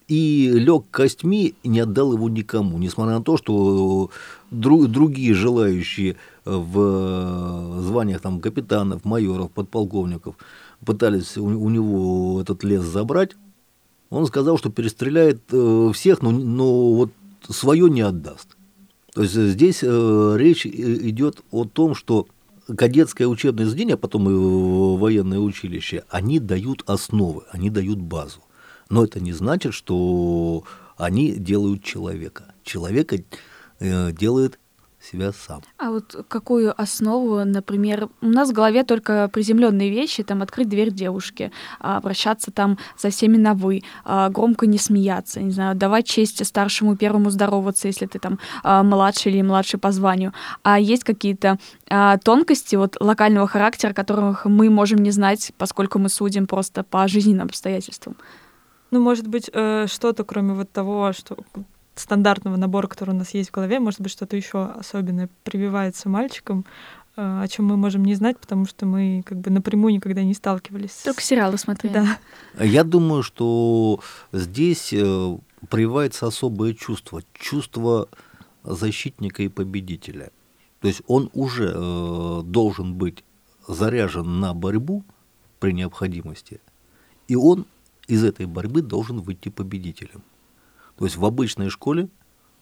[0.08, 4.10] и лег костьми не отдал его никому, несмотря на то, что
[4.50, 10.36] друг, другие желающие в званиях там, капитанов, майоров, подполковников
[10.84, 13.36] пытались у, у него этот лес забрать,
[14.10, 17.12] он сказал, что перестреляет э, всех, но, но вот
[17.46, 18.56] свое не отдаст.
[19.12, 22.26] То есть здесь э, речь идет о том, что
[22.74, 28.40] кадетское учебное заведение, а потом и военное училище, они дают основы, они дают базу.
[28.88, 30.64] Но это не значит, что
[30.96, 32.54] они делают человека.
[32.64, 33.18] Человека
[33.80, 34.58] э, делает
[35.00, 35.62] себя сам.
[35.78, 40.90] А вот какую основу, например, у нас в голове только приземленные вещи, там открыть дверь
[40.90, 46.06] девушке, а, обращаться там со всеми на вы, а, громко не смеяться, не знаю, давать
[46.06, 50.32] честь старшему первому здороваться, если ты там а, младший или младший по званию.
[50.62, 51.58] А есть какие-то
[52.24, 57.46] тонкости вот локального характера, которых мы можем не знать, поскольку мы судим просто по жизненным
[57.46, 58.16] обстоятельствам.
[58.90, 61.36] Ну, может быть, э, что-то, кроме вот того, что
[61.94, 66.64] стандартного набора, который у нас есть в голове, может быть, что-то еще особенное прививается мальчикам,
[67.16, 70.34] э, о чем мы можем не знать, потому что мы как бы напрямую никогда не
[70.34, 71.02] сталкивались.
[71.04, 71.92] Только сериалы смотрели.
[71.92, 72.18] Да.
[72.64, 74.00] Я думаю, что
[74.32, 78.08] здесь э, прививается особое чувство, чувство
[78.64, 80.30] защитника и победителя.
[80.80, 83.24] То есть он уже э, должен быть
[83.66, 85.04] заряжен на борьбу
[85.58, 86.60] при необходимости,
[87.26, 87.66] и он
[88.08, 90.24] из этой борьбы должен выйти победителем.
[90.96, 92.08] То есть в обычной школе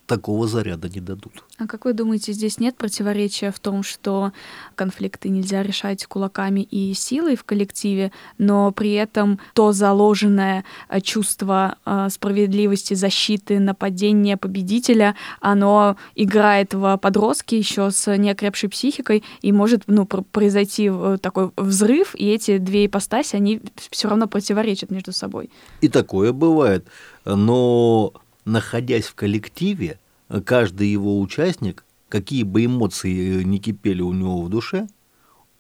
[0.07, 1.45] такого заряда не дадут.
[1.59, 4.33] А как вы думаете, здесь нет противоречия в том, что
[4.75, 11.79] конфликты нельзя решать кулаками и силой в коллективе, но при этом то заложенное э, чувство
[11.85, 19.83] э, справедливости, защиты, нападения победителя, оно играет в подростке еще с неокрепшей психикой и может
[19.87, 25.51] ну, произойти э, такой взрыв, и эти две ипостаси, они все равно противоречат между собой.
[25.81, 26.87] И такое бывает.
[27.25, 28.13] Но
[28.47, 29.99] находясь в коллективе,
[30.47, 34.89] каждый его участник, какие бы эмоции не кипели у него в душе,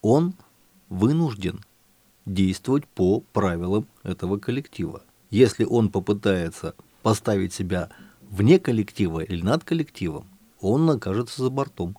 [0.00, 0.34] он
[0.88, 1.60] вынужден
[2.24, 5.02] действовать по правилам этого коллектива.
[5.30, 7.90] Если он попытается поставить себя
[8.22, 10.26] вне коллектива или над коллективом,
[10.60, 11.98] он окажется за бортом.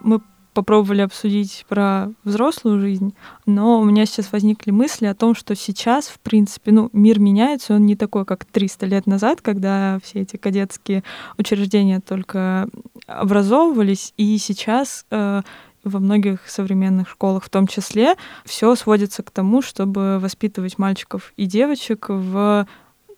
[0.00, 0.20] Мы
[0.56, 3.14] попробовали обсудить про взрослую жизнь,
[3.44, 7.74] но у меня сейчас возникли мысли о том, что сейчас, в принципе, ну, мир меняется,
[7.74, 11.04] он не такой, как 300 лет назад, когда все эти кадетские
[11.36, 12.68] учреждения только
[13.06, 15.42] образовывались, и сейчас э,
[15.84, 18.14] во многих современных школах в том числе
[18.46, 22.66] все сводится к тому, чтобы воспитывать мальчиков и девочек в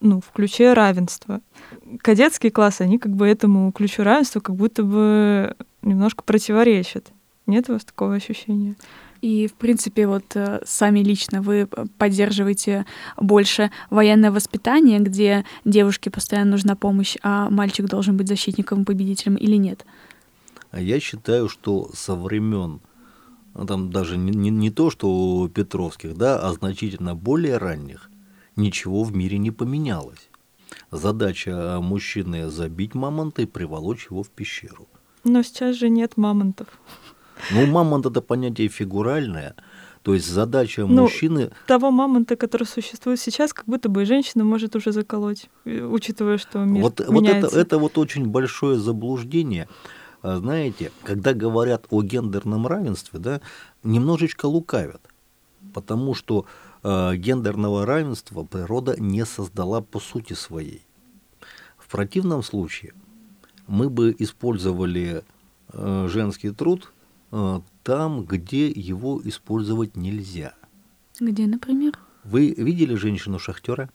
[0.01, 1.40] ну, в ключе равенства.
[2.03, 7.12] Кадетские классы, они как бы этому ключу равенства как будто бы немножко противоречат.
[7.48, 8.76] Нет у вас такого ощущения?
[9.22, 12.84] И, в принципе, вот э, сами лично вы поддерживаете
[13.16, 19.56] больше военное воспитание, где девушке постоянно нужна помощь, а мальчик должен быть защитником, победителем или
[19.56, 19.87] нет?
[20.70, 22.80] А я считаю, что со времен,
[23.54, 28.11] ну, там даже не, не, не то, что у Петровских, да, а значительно более ранних,
[28.56, 30.28] ничего в мире не поменялось.
[30.90, 34.87] Задача мужчины забить мамонта и приволочь его в пещеру.
[35.24, 36.68] Но сейчас же нет мамонтов.
[37.51, 39.55] Ну, мамонт это понятие фигуральное,
[40.03, 44.77] То есть задача Ну, мужчины Того мамонта, который существует сейчас, как будто бы женщина может
[44.77, 47.61] уже заколоть, э, учитывая, что мир Вот, вот это, меняется.
[47.61, 49.68] это вот очень большое заблуждение.
[50.22, 53.40] А, Знаете, когда говорят о гендерном равенстве, да,
[53.83, 55.03] немножечко лукавят,
[55.74, 56.46] потому что
[56.83, 60.83] э, гендерного равенства природа не создала по сути своей.
[61.77, 62.92] В противном случае
[63.66, 65.22] мы бы использовали
[65.72, 66.92] э, женский труд
[67.30, 70.54] там, где его использовать нельзя.
[71.20, 71.98] Где, например?
[72.24, 73.90] Вы видели женщину-шахтера?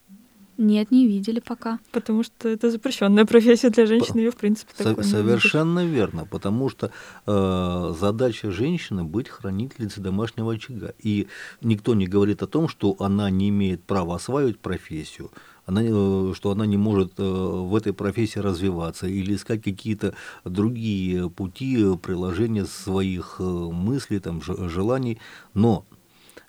[0.57, 1.79] Нет, не видели пока.
[1.91, 6.25] Потому что это запрещенная профессия для женщин, ее в принципе Со- такой не Совершенно верно,
[6.25, 6.91] потому что
[7.25, 10.93] э, задача женщины быть хранительницей домашнего очага.
[10.99, 11.27] И
[11.61, 15.31] никто не говорит о том, что она не имеет права осваивать профессию,
[15.65, 20.13] она, э, что она не может э, в этой профессии развиваться или искать какие-то
[20.45, 25.19] другие пути э, приложения своих мыслей, там, желаний.
[25.53, 25.85] Но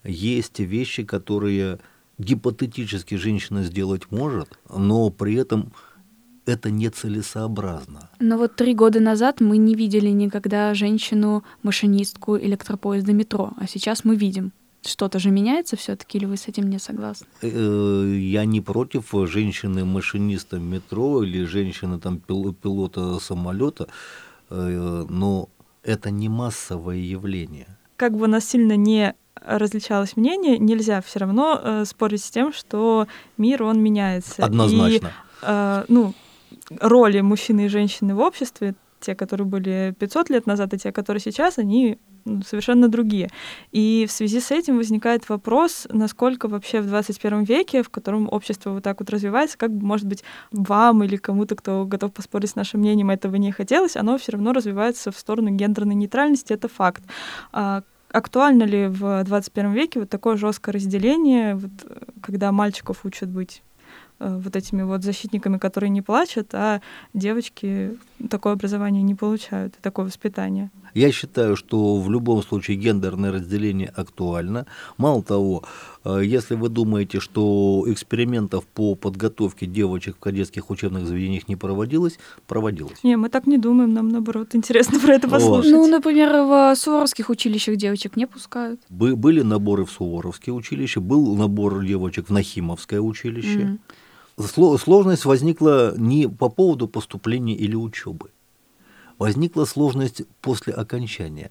[0.02, 1.78] есть вещи, которые
[2.18, 5.72] гипотетически женщина сделать может, но при этом
[6.46, 8.10] это нецелесообразно.
[8.20, 14.16] Но вот три года назад мы не видели никогда женщину-машинистку электропоезда метро, а сейчас мы
[14.16, 14.52] видим.
[14.86, 17.26] Что-то же меняется все-таки, или вы с этим не согласны?
[17.42, 23.86] Э, Я не против женщины-машиниста метро или женщины там пил- пилота самолета,
[24.50, 25.48] э, но
[25.82, 27.66] это не массовое явление.
[27.96, 29.14] как бы у нас сильно не
[29.46, 33.06] различалось мнение, нельзя все равно э, спорить с тем, что
[33.38, 34.42] мир, он меняется.
[34.42, 35.12] И, Однозначно.
[35.42, 36.12] э, ну,
[36.80, 41.20] роли мужчины и женщины в обществе, те, которые были 500 лет назад, и те, которые
[41.20, 41.98] сейчас, они
[42.46, 43.30] совершенно другие.
[43.72, 48.70] И в связи с этим возникает вопрос, насколько вообще в 21 веке, в котором общество
[48.70, 52.80] вот так вот развивается, как может быть, вам или кому-то, кто готов поспорить с нашим
[52.80, 57.02] мнением, этого не хотелось, оно все равно развивается в сторону гендерной нейтральности, это факт.
[57.52, 57.82] А
[58.12, 61.72] актуально ли в 21 веке вот такое жесткое разделение, вот,
[62.22, 63.62] когда мальчиков учат быть
[64.38, 66.80] вот этими вот защитниками, которые не плачут, а
[67.14, 67.96] девочки
[68.30, 70.70] такое образование не получают, такое воспитание.
[70.94, 74.66] Я считаю, что в любом случае гендерное разделение актуально.
[74.96, 75.64] Мало того,
[76.04, 82.18] э, если вы думаете, что экспериментов по подготовке девочек в кадетских учебных заведениях не проводилось,
[82.46, 83.02] проводилось.
[83.02, 85.40] Не, мы так не думаем, нам наоборот интересно про это Вот.
[85.40, 85.72] послушать.
[85.72, 88.80] Ну, например, в суворовских училищах девочек не пускают.
[88.88, 93.58] Бы- Были наборы в Суворовские училища, был набор девочек в Нахимовское училище.
[93.58, 93.80] Мгм.
[94.36, 98.30] Сло- Сложность возникла не по поводу поступления или учебы.
[99.18, 101.50] Возникла сложность после окончания.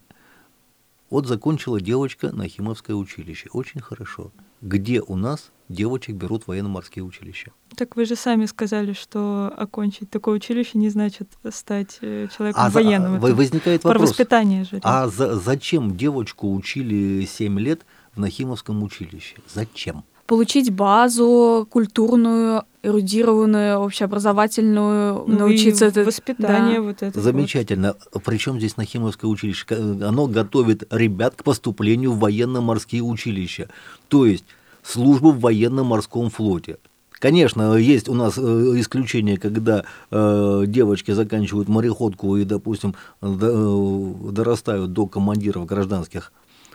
[1.10, 3.48] Вот закончила девочка Нахимовское училище.
[3.52, 4.32] Очень хорошо.
[4.60, 7.52] Где у нас девочек берут военно-морские училища?
[7.76, 12.70] Так вы же сами сказали, что окончить такое училище не значит стать э, человеком А
[12.70, 13.20] за- военным.
[13.20, 14.10] во- Это возникает про вопрос.
[14.10, 14.80] воспитание же.
[14.82, 19.36] А за- зачем девочку учили 7 лет в Нахимовском училище?
[19.52, 20.04] Зачем?
[20.26, 25.84] Получить базу культурную, эрудированную, общеобразовательную, Ну научиться...
[25.86, 26.82] это- воспитание да.
[26.82, 27.20] вот это.
[27.20, 27.94] Замечательно.
[28.24, 29.66] Причем здесь Нахимовское училище?
[29.66, 29.72] К-
[30.08, 33.68] Оно готовит ребят к поступлению в военно-морские училища.
[34.08, 34.44] То есть
[34.82, 36.78] службу в военно-морском флоте.
[37.12, 38.40] Конечно, есть у нас э,
[38.76, 46.32] исключения, когда э, девочки заканчивают мореходку и, допустим, до- э, дорастают до командиров гражданских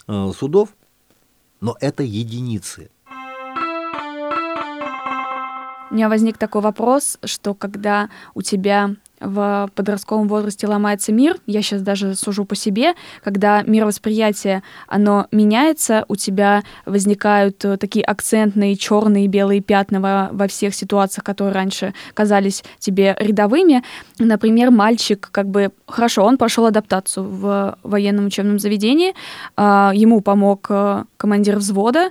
[0.08, 0.70] э, судов,
[1.62, 2.90] но это единицы.
[5.92, 11.62] У меня возник такой вопрос, что когда у тебя в подростковом возрасте ломается мир, я
[11.62, 18.78] сейчас даже сужу по себе, когда мировосприятие, оно меняется, у тебя возникают э, такие акцентные
[18.78, 23.84] черные и белые пятна во, во всех ситуациях, которые раньше казались тебе рядовыми.
[24.20, 29.14] Например, мальчик, как бы, хорошо, он прошел адаптацию в военном учебном заведении,
[29.58, 32.10] а, ему помог э, командир взвода,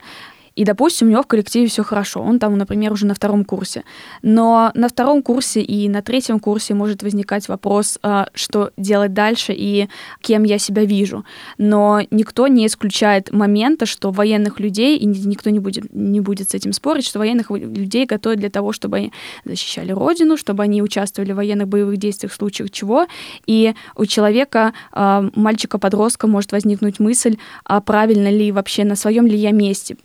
[0.59, 3.85] и, допустим, у него в коллективе все хорошо, он там, например, уже на втором курсе.
[4.23, 9.55] Но на втором курсе и на третьем курсе может возникать вопрос, а, что делать дальше
[9.57, 9.89] и
[10.21, 11.25] кем я себя вижу.
[11.59, 16.51] Но никто не исключает момента, что военных людей, и ни- никто не будет, не будет
[16.51, 19.13] с этим спорить, что военных людей готовят для того, чтобы они
[19.45, 23.07] защищали родину, чтобы они участвовали в военных боевых действиях в случае чего.
[23.47, 29.37] И у человека, а, мальчика-подростка, может возникнуть мысль, а правильно ли вообще, на своем ли
[29.37, 29.97] я месте.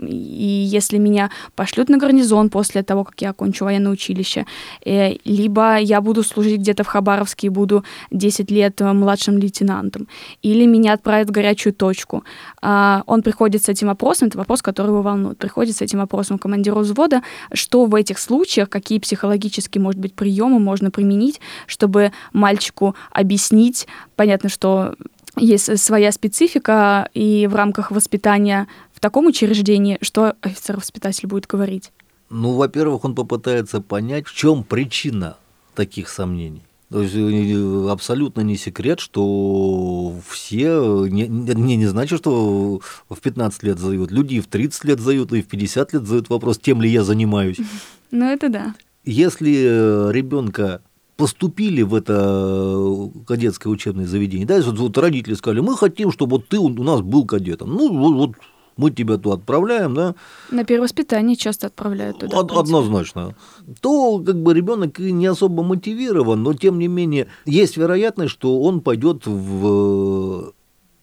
[0.44, 4.46] И если меня пошлют на гарнизон после того, как я окончу военное училище,
[4.86, 10.08] э, либо я буду служить где-то в Хабаровске и буду 10 лет э, младшим лейтенантом,
[10.41, 12.24] или меня отправят в горячую точку.
[12.62, 16.38] А, Он приходит с этим вопросом, это вопрос, который его волнует, приходит с этим вопросом
[16.38, 17.22] командиру взвода,
[17.54, 23.88] что в этих случаях, какие психологические, может быть, приемы можно применить, чтобы мальчику объяснить,
[24.18, 24.96] понятно, что
[25.38, 28.68] есть своя специфика, и в рамках воспитания
[29.04, 31.91] таком учреждении, что офицер-воспитатель будет говорить?
[32.30, 35.36] Ну, во-первых, он попытается понять, в чем причина
[35.76, 36.64] таких сомнений.
[36.89, 42.80] То есть э, абсолютно не секрет, что все, не, не, не значит, что
[43.10, 46.30] в 15 лет задают, люди и в 30 лет задают, и в 50 лет задают
[46.30, 47.58] вопрос, тем ли я занимаюсь.
[48.16, 48.76] Ну, это да.
[49.06, 50.82] Если э, ребенка
[51.18, 56.38] поступили в это э, кадетское учебное заведение, да, вот, вот родители сказали, мы хотим, чтобы
[56.38, 57.72] вот ты у нас был кадетом.
[57.72, 58.36] Ну, вот, вот
[58.78, 60.15] мы тебя туда отправляем, да.
[60.51, 62.39] На перевоспитание часто отправляют туда.
[62.39, 63.36] Од- однозначно.
[63.82, 68.82] То как бы ребенок не особо мотивирован, но тем не менее есть вероятность, что он
[68.82, 70.53] пойдет в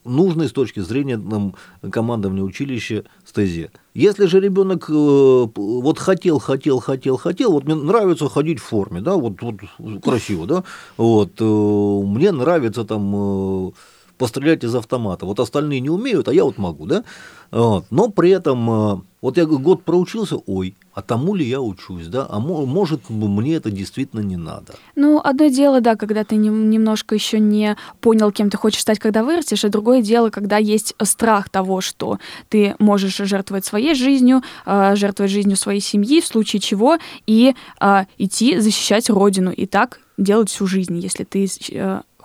[0.04, 1.54] нужной с точки зрения там,
[1.90, 3.70] командования училища стезе.
[3.94, 4.92] Если же ребенок э,
[5.54, 9.56] вот хотел, хотел, хотел, хотел, вот мне нравится ходить в форме, да, вот, вот
[10.02, 10.64] красиво, да,
[10.96, 13.70] вот, э, мне нравится там э,
[14.20, 15.24] пострелять из автомата.
[15.24, 17.04] Вот остальные не умеют, а я вот могу, да?
[17.50, 17.86] Вот.
[17.90, 22.26] Но при этом, э, вот я год проучился, ой, а тому ли я учусь, да?
[22.28, 24.74] А может, мне это действительно не надо.
[24.94, 29.24] Ну, одно дело, да, когда ты немножко еще не понял, кем ты хочешь стать, когда
[29.24, 32.18] вырастешь, а другое дело, когда есть страх того, что
[32.50, 38.04] ты можешь жертвовать своей жизнью, э, жертвовать жизнью своей семьи, в случае чего, и э,
[38.18, 41.48] идти защищать родину, и так делать всю жизнь, если ты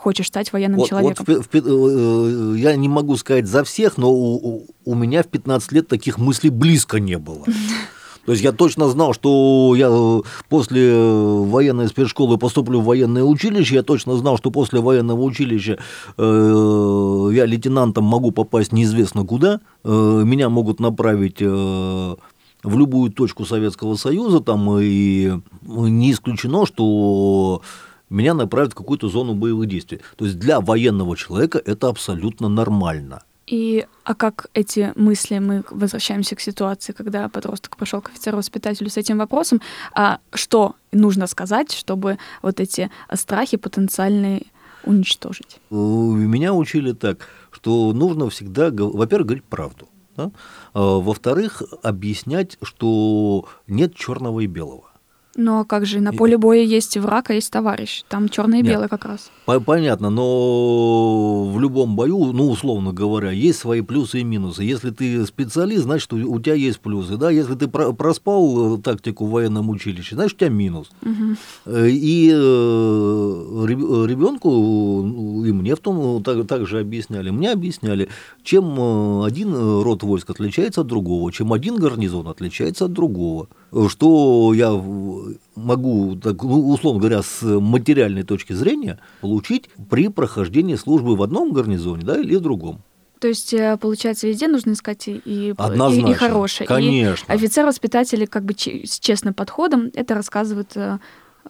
[0.05, 1.25] хочешь стать военным вот, человеком?
[1.27, 5.27] Вот в, в, э, я не могу сказать за всех, но у, у меня в
[5.27, 7.43] 15 лет таких мыслей близко не было.
[8.25, 13.75] То есть я точно знал, что я э, после военной спецшколы поступлю в военное училище,
[13.75, 15.79] я точно знал, что после военного училища
[16.17, 19.89] э, я лейтенантом могу попасть неизвестно куда, э,
[20.23, 21.45] меня могут направить э,
[22.63, 25.33] в любую точку Советского Союза, там и
[25.63, 27.63] не исключено, что
[28.09, 30.01] меня направят в какую-то зону боевых действий.
[30.15, 33.23] То есть для военного человека это абсолютно нормально.
[33.47, 38.97] И а как эти мысли, мы возвращаемся к ситуации, когда подросток пошел к офицеру-воспитателю с
[38.97, 39.61] этим вопросом,
[39.93, 44.47] а что нужно сказать, чтобы вот эти страхи потенциальные
[44.83, 45.59] уничтожить?
[45.69, 49.87] Меня учили так, что нужно всегда, во-первых, говорить правду.
[50.17, 50.31] Да?
[50.73, 54.89] А, во-вторых, объяснять, что нет черного и белого.
[55.38, 58.03] Ну а как же, на поле боя есть враг, а есть товарищ.
[58.07, 59.31] Там черное и белое как раз.
[59.65, 64.63] Понятно, но в любом бою, ну, условно говоря, есть свои плюсы и минусы.
[64.63, 67.17] Если ты специалист, значит, у тебя есть плюсы.
[67.17, 67.31] Да?
[67.31, 70.89] Если ты проспал э, тактику в военном училище, значит, у тебя минус.
[71.01, 71.75] Угу.
[71.86, 78.07] И э, ребенку, ну, и мне в том так, так же объясняли, мне объясняли,
[78.43, 83.47] чем один род войск отличается от другого, чем один гарнизон отличается от другого
[83.89, 84.72] что я
[85.55, 91.51] могу, так, ну, условно говоря, с материальной точки зрения получить при прохождении службы в одном
[91.51, 92.82] гарнизоне да, или в другом.
[93.20, 96.68] То есть, э, получается, везде нужно искать и, и, и, и хорошее.
[96.68, 97.32] Конечно.
[97.32, 100.99] И офицер-воспитатели как бы с честным подходом это рассказывают э,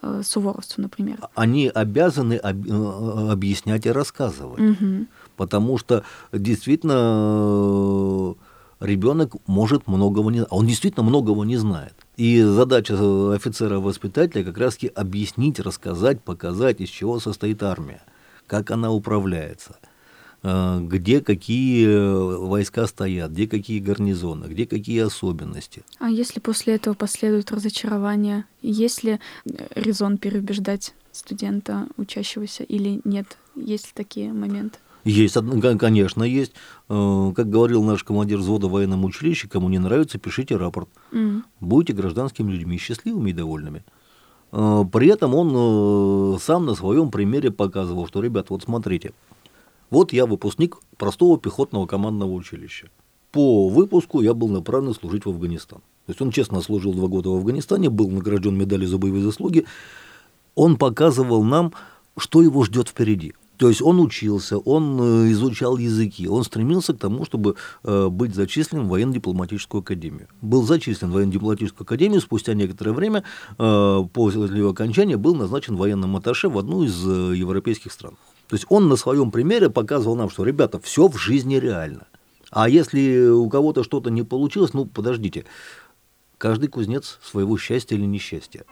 [0.02, 1.18] э, суворовцу, например.
[1.34, 4.62] Они обязаны об, объяснять и рассказывать.
[4.62, 5.08] Угу.
[5.38, 8.36] Потому что действительно
[8.80, 10.52] ребенок может многого не знать.
[10.52, 11.94] Он действительно многого не знает.
[12.18, 12.96] И задача
[13.34, 18.02] офицера-воспитателя как раз объяснить, рассказать, показать, из чего состоит армия,
[18.48, 19.78] как она управляется,
[20.44, 21.88] э, где какие
[22.48, 25.84] войска стоят, где какие гарнизоны, где какие особенности.
[26.00, 29.20] А если после этого последует разочарование, есть ли
[29.76, 33.38] резон переубеждать студента, учащегося, или нет?
[33.56, 34.80] Есть ли такие моменты?
[35.06, 35.38] Есть,
[35.80, 36.54] конечно, есть.
[36.90, 40.90] Э, как говорил наш командир взвода в военном училище, кому не нравится, пишите рапорт.
[41.12, 41.44] Mm.
[41.62, 43.86] Будете гражданскими людьми, счастливыми и довольными.
[44.52, 45.54] Э, при этом он
[46.36, 49.14] э, сам на своем примере показывал, что, ребят, вот смотрите,
[49.92, 52.90] вот я выпускник простого пехотного командного училища.
[53.32, 55.80] По выпуску я был направлен служить в Афганистан.
[56.08, 59.66] То есть он честно служил два года в Афганистане, был награжден медалью за боевые заслуги.
[60.56, 61.74] Он показывал нам,
[62.18, 63.34] что его ждет впереди.
[63.58, 68.36] То есть он учился, он э, изучал языки, он стремился к тому, чтобы э, быть
[68.36, 70.28] зачислен в военно-дипломатическую академию.
[70.42, 73.24] Был зачислен в военно-дипломатическую академию, спустя некоторое время
[73.58, 78.18] э, после его окончания был назначен военным атташе в одну из европейских стран.
[78.48, 82.08] То есть он на своем примере показывал нам, что, ребята, все в жизни реально.
[82.52, 85.46] А если у кого-то что-то не получилось, ну, подождите,
[86.38, 88.66] каждый кузнец своего счастья или несчастья.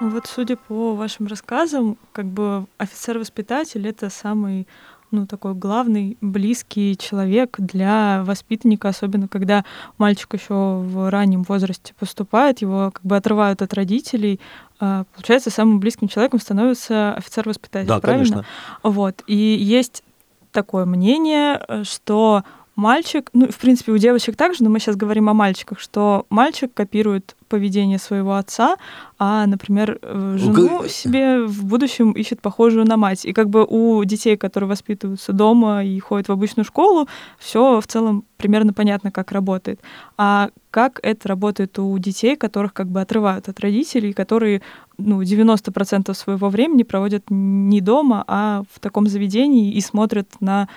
[0.00, 4.66] Вот судя по вашим рассказам, как бы офицер-воспитатель— это самый
[5.10, 9.64] ну, такой главный, близкий человек для воспитанника, особенно когда
[9.98, 14.40] мальчик еще в раннем возрасте поступает, его как бы отрывают от родителей,
[14.78, 18.24] а, получается, самым близким человеком становится офицер-воспитатель, Да, правильно?
[18.24, 18.44] конечно.
[18.84, 19.22] Вот.
[19.26, 20.04] И есть
[20.52, 22.44] такое мнение, э, что
[22.80, 26.72] мальчик, ну, в принципе, у девочек также, но мы сейчас говорим о мальчиках, что мальчик
[26.72, 28.76] копирует поведение своего отца,
[29.18, 33.26] а, например, э, жену себе в будущем ищет похожую на мать.
[33.26, 37.06] И как бы у детей, которые воспитываются дома и ходят в обычную школу,
[37.38, 39.80] все в целом примерно понятно, как работает.
[40.16, 44.62] А как это работает у детей, которых как бы отрывают от родителей, которые
[44.96, 50.68] ну, 90% своего времени проводят не дома, а в таком заведении и смотрят на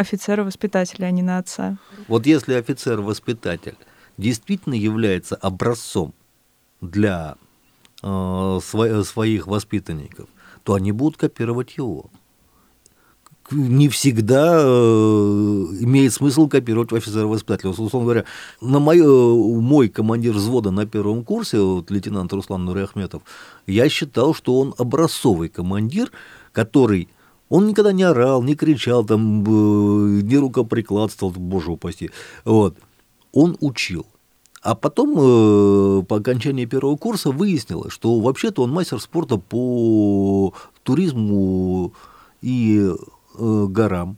[0.00, 1.78] офицера-воспитателя, а не на отца.
[2.08, 3.76] Вот если офицер-воспитатель
[4.16, 6.12] действительно является образцом
[6.80, 7.36] для
[8.02, 10.28] э, сво- своих воспитанников,
[10.64, 12.10] то они будут копировать его.
[13.50, 14.66] Не всегда э,
[15.80, 17.70] имеет смысл копировать офицера-воспитателя.
[17.70, 18.24] Условно говоря,
[18.60, 23.22] на мой, мой командир взвода на первом курсе, вот, лейтенант Руслан Нурахметов,
[23.66, 26.12] я считал, что он образцовый командир,
[26.52, 27.08] который
[27.50, 32.10] он никогда не орал, не кричал, там, не рукоприкладствовал, боже упаси.
[32.44, 32.78] Вот.
[33.32, 34.06] Он учил.
[34.62, 41.92] А потом, э, по окончании первого курса, выяснилось, что вообще-то он мастер спорта по туризму
[42.40, 42.88] и
[43.38, 44.16] э, горам.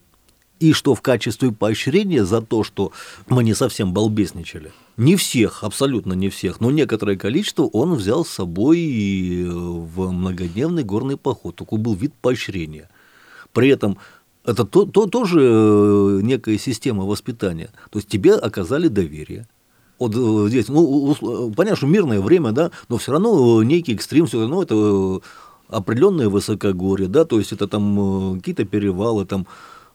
[0.59, 2.93] И что в качестве поощрения за то, что
[3.29, 8.31] мы не совсем балбесничали, не всех, абсолютно не всех, но некоторое количество он взял с
[8.31, 11.57] собой э, в многодневный горный поход.
[11.57, 12.91] Такой был вид поощрения.
[13.53, 13.99] При этом
[14.45, 17.71] это то, то, тоже э, некая система воспитания.
[17.91, 19.47] То есть тебе оказали доверие.
[19.99, 21.15] Вот э, здесь, ну,
[21.57, 25.21] понятно, что мирное время, да, но все равно э, некий экстрим, все равно это
[25.69, 29.47] определенное высокогорье, да, то есть это там какие-то перевалы, там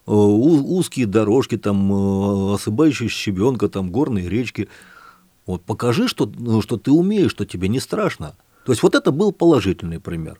[0.07, 4.69] узкие дорожки, там осыпающая щебенка, там горные речки.
[5.45, 8.35] Вот покажи, что, ну, что ты умеешь, что тебе не страшно.
[8.65, 10.39] То есть вот это был положительный пример.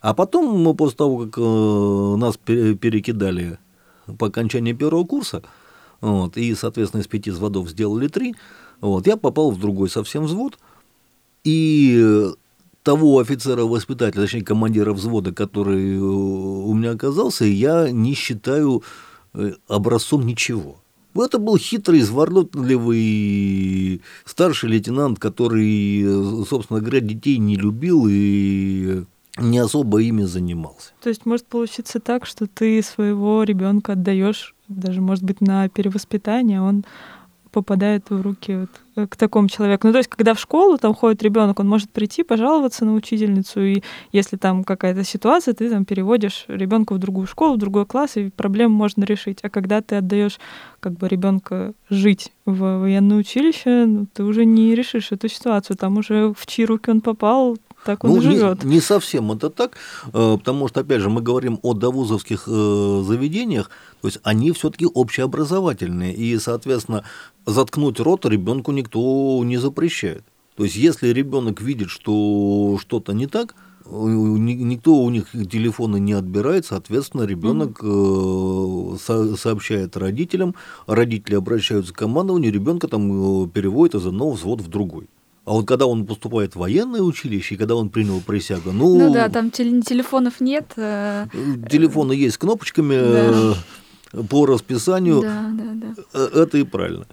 [0.00, 3.58] А потом, мы после того, как э, нас пере- перекидали
[4.18, 5.42] по окончании первого курса,
[6.00, 8.34] вот, и, соответственно, из пяти взводов сделали три,
[8.80, 10.58] вот, я попал в другой совсем взвод,
[11.44, 12.30] и
[12.82, 18.82] того офицера-воспитателя, точнее, командира взвода, который э, у меня оказался, я не считаю
[19.34, 20.76] э, образцом ничего.
[21.14, 29.02] Это был хитрый, изворотливый старший лейтенант, который, собственно говоря, детей не любил и
[29.38, 30.92] не особо ими занимался.
[31.02, 36.60] То есть может получиться так, что ты своего ребенка отдаешь, даже, может быть, на перевоспитание,
[36.60, 36.84] а он
[37.50, 39.86] попадает в руки вот э, к такому человеку.
[39.86, 43.60] Ну, то есть, когда в школу там ходит ребенок, он может прийти, пожаловаться на учительницу,
[43.60, 48.16] и если там какая-то ситуация, ты там переводишь ребенка в другую школу, в другой класс,
[48.16, 49.38] и проблему можно решить.
[49.42, 50.38] А когда ты отдаешь
[50.80, 55.76] как бы ребенка жить в военное училище, ну, ты уже не решишь эту ситуацию.
[55.76, 58.64] Там уже в чьи руки он попал, так он Ну, не, живет.
[58.64, 59.76] не совсем это так,
[60.12, 63.70] э, потому что, опять же, мы говорим о довузовских э, заведениях,
[64.02, 67.04] то есть они все-таки общеобразовательные, и, соответственно,
[67.46, 70.24] заткнуть рот ребенку никто не запрещает.
[70.56, 73.54] То есть, если ребенок видит, что что-то не так,
[73.90, 80.54] ни- никто у них телефоны не отбирает, соответственно, ребенок э, со- сообщает родителям,
[80.86, 85.08] родители обращаются к командованию, ребенка там переводят из одного взвода в другой.
[85.46, 89.12] А вот когда он поступает в военное училище, и когда он принял присягу, ну, Ну
[89.12, 90.72] да, там теле- телефонов нет.
[90.76, 91.26] э,
[91.70, 93.54] телефоны есть с кнопочками Да.
[94.12, 96.02] э, по расписанию, Да, да, да.
[96.14, 97.06] Э, это и правильно.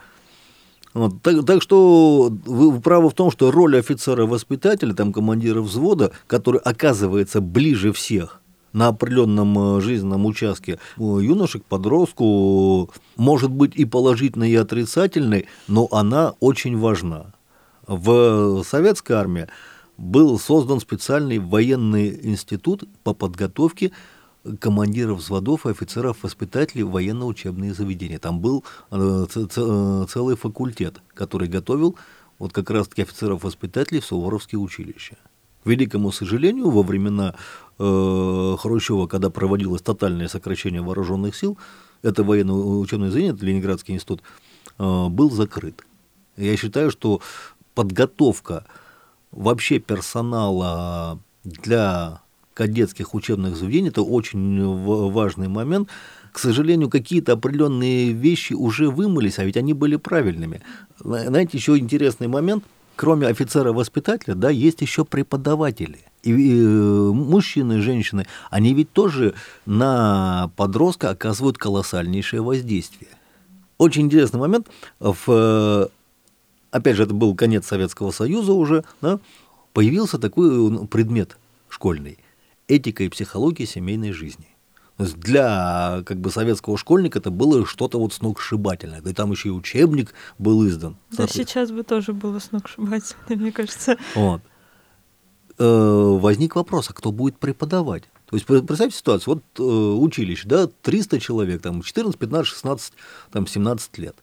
[0.93, 6.59] Вот, так, так что вы правы в том, что роль офицера-воспитателя, там, командира взвода, который
[6.59, 8.41] оказывается ближе всех
[8.73, 15.87] на определенном э, жизненном участке э, юношек, подростку, может быть и положительной, и отрицательной, но
[15.91, 17.27] она очень важна.
[17.87, 19.47] В советской армии
[19.97, 23.93] был создан специальный военный институт по подготовке
[24.59, 28.19] командиров взводов и офицеров-воспитателей военно-учебные заведения.
[28.19, 31.95] Там был э, целый факультет, который готовил
[32.39, 35.17] вот как раз-таки офицеров-воспитателей в Суворовские училища.
[35.63, 37.35] К великому сожалению, во времена
[37.79, 41.57] э, Хрущева, когда проводилось тотальное сокращение вооруженных сил,
[42.03, 44.21] это военно-учебное заведение, это Ленинградский институт,
[44.77, 45.83] э, был закрыт.
[46.37, 47.21] Я считаю, что
[47.77, 48.65] подготовка
[49.31, 52.21] вообще персонала для
[52.55, 54.65] кадетских учебных заведений– это очень
[55.11, 55.89] важный момент.
[56.31, 60.61] К сожалению, какие-то определенные вещи уже вымылись, а ведь они были правильными.
[60.99, 62.63] Зна- Знаете, еще интересный момент.
[62.95, 65.99] Кроме офицера-воспитателя, да, есть еще преподаватели.
[66.23, 66.61] И, и,
[67.13, 69.35] мужчины, и женщины, они ведь тоже
[69.67, 73.11] на подростка оказывают колоссальнейшее воздействие.
[73.77, 74.67] Очень интересный момент.
[74.99, 75.91] В,
[76.77, 79.19] опять же, это был конец Советского Союза уже, да,
[79.73, 81.37] появился такой ну, предмет
[81.69, 82.17] школьный–
[82.67, 84.47] этика и психология семейной жизни.
[84.97, 89.01] То есть для как бы советского школьника это было что-то вот сногсшибательное.
[89.01, 90.97] Да и там еще и учебник был издан.
[91.11, 93.97] Да, сейчас бы тоже было сногсшибательное, мне кажется.
[94.15, 94.41] Вот.
[95.59, 98.03] Э, возник вопрос, а кто будет преподавать?
[98.25, 102.93] То есть представьте ситуацию, вот э, училище, да, 300 человек, там 14, 15, 16,
[103.31, 104.15] там 17 лет.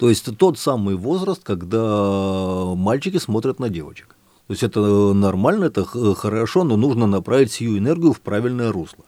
[0.00, 4.16] То есть тот самый возраст, когда мальчики смотрят на девочек.
[4.46, 4.80] То есть это
[5.12, 9.04] нормально, это хорошо, но нужно направить сию энергию в правильное русло.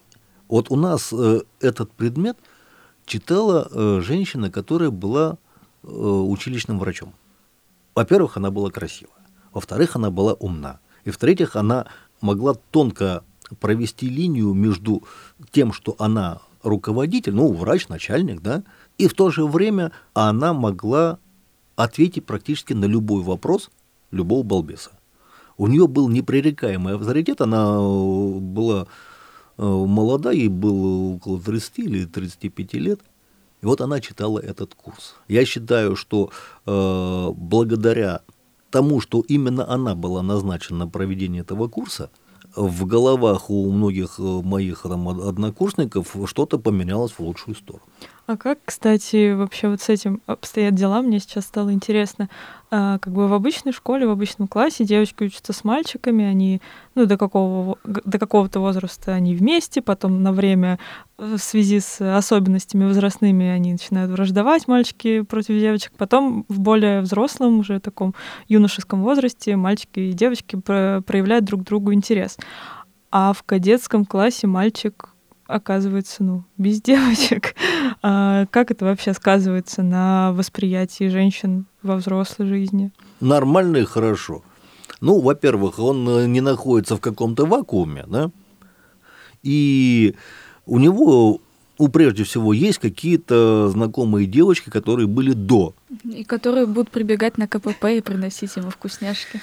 [0.49, 2.37] Вот у нас э, этот предмет
[3.07, 5.39] читала э, женщина, которая была
[5.83, 7.15] э, училищным врачом.
[7.95, 9.25] Во-первых, она была красивая.
[9.55, 10.79] Во-вторых, она была умна.
[11.05, 11.87] И в-третьих, она
[12.21, 13.25] могла тонко
[13.61, 15.05] провести линию между
[15.53, 18.63] тем, что она руководитель, ну, врач, начальник, да,
[18.99, 21.19] и в то же время она могла
[21.77, 23.71] ответить практически на любой вопрос
[24.11, 24.91] любого балбеса.
[25.57, 28.87] У нее был непререкаемый авторитет, она была
[29.59, 33.01] Э, молода, ей было около 30 или 35 лет.
[33.61, 35.15] И вот она читала этот курс.
[35.29, 36.31] Я считаю, что
[36.67, 38.23] э, благодаря
[38.71, 42.11] тому, что именно она была назначена на проведение этого курса,
[42.57, 47.85] в головах у многих э, моих там, однокурсников что-то поменялось в лучшую сторону.
[48.33, 51.03] А как, кстати, вообще вот с этим обстоят дела?
[51.03, 52.31] Мне сейчас стало интересно.
[52.71, 56.63] А, как бы в обычной школе, в обычном классе девочки учатся с мальчиками, они,
[56.95, 60.79] ну, до, какого, до какого-то возраста они вместе, потом на время
[61.19, 65.93] э, в связи с особенностями возрастными они начинают враждовать, мальчики против девочек.
[65.99, 68.15] Потом в более взрослом, уже таком
[68.49, 72.39] юношеском возрасте мальчики и девочки проявляют друг другу интерес.
[73.11, 75.12] А в кадетском классе мальчик
[75.53, 77.55] оказывается, ну, без девочек.
[78.05, 82.91] А как это вообще сказывается на восприятии женщин во взрослой жизни?
[83.21, 84.43] Нормально и хорошо.
[85.01, 88.31] Ну, во-первых, он э, не находится в каком-то вакууме, да,
[89.43, 90.15] и
[90.67, 91.41] у него
[91.79, 95.75] у прежде всего есть какие-то знакомые девочки, которые были до.
[96.05, 99.41] И которые будут прибегать на КПП и приносить ему вкусняшки.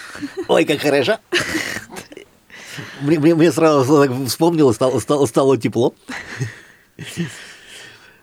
[0.47, 1.17] Ой, как хорошо
[3.01, 5.93] мне, мне, мне сразу вспомнилось, стало, стало, стало тепло.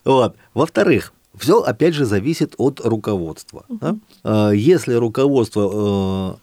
[0.05, 0.37] Вот.
[0.55, 3.65] Во-вторых, все опять же зависит от руководства.
[3.69, 3.97] Да?
[4.23, 6.39] А, если руководство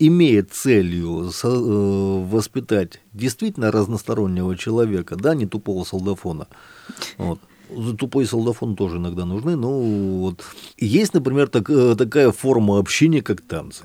[0.00, 6.48] э, имеет целью э, воспитать действительно разностороннего человека, да, не тупого солдафона,
[7.16, 7.40] вот,
[7.98, 10.44] тупой солдафон тоже иногда нужны, но вот
[10.76, 13.84] есть, например, так, э, такая форма общения, как танцы.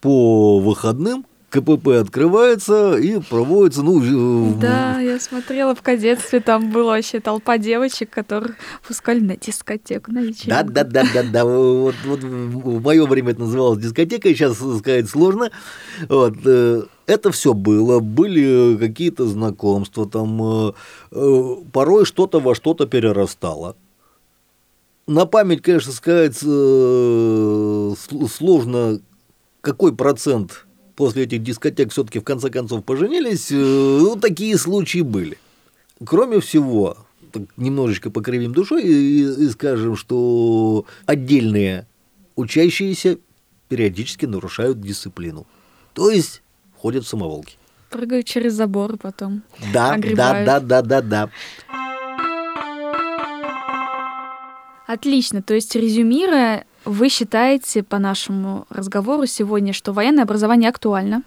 [0.00, 4.54] По выходным КПП открывается и проводится, ну...
[4.60, 10.18] Да, я смотрела в кадетстве, там была вообще толпа девочек, которых пускали на дискотеку, на
[10.18, 10.72] вечеринку.
[10.72, 15.50] Да-да-да-да-да, вот, вот в мое время это называлось дискотекой, сейчас сказать сложно.
[16.10, 20.72] Вот, э, это все было, были какие-то знакомства, там э,
[21.12, 23.74] э, порой что-то во что-то перерастало.
[25.06, 26.36] На память, конечно, сказать
[28.36, 29.00] сложно,
[29.62, 30.66] какой процент
[30.98, 35.38] после этих дискотек все-таки в конце концов поженились, э, ну, такие случаи были.
[36.04, 36.96] Кроме всего,
[37.56, 41.86] немножечко покривим душой и, и скажем, что отдельные
[42.34, 43.18] учащиеся
[43.68, 45.46] периодически нарушают дисциплину.
[45.92, 46.42] То есть
[46.76, 47.58] ходят в самоволки.
[47.90, 49.42] Прыгают через забор потом.
[49.72, 50.46] Да, огребают.
[50.46, 51.30] да, да, да, да, да.
[54.88, 55.42] Отлично.
[55.42, 61.22] То есть, резюмируя, вы считаете по нашему разговору сегодня, что военное образование актуально?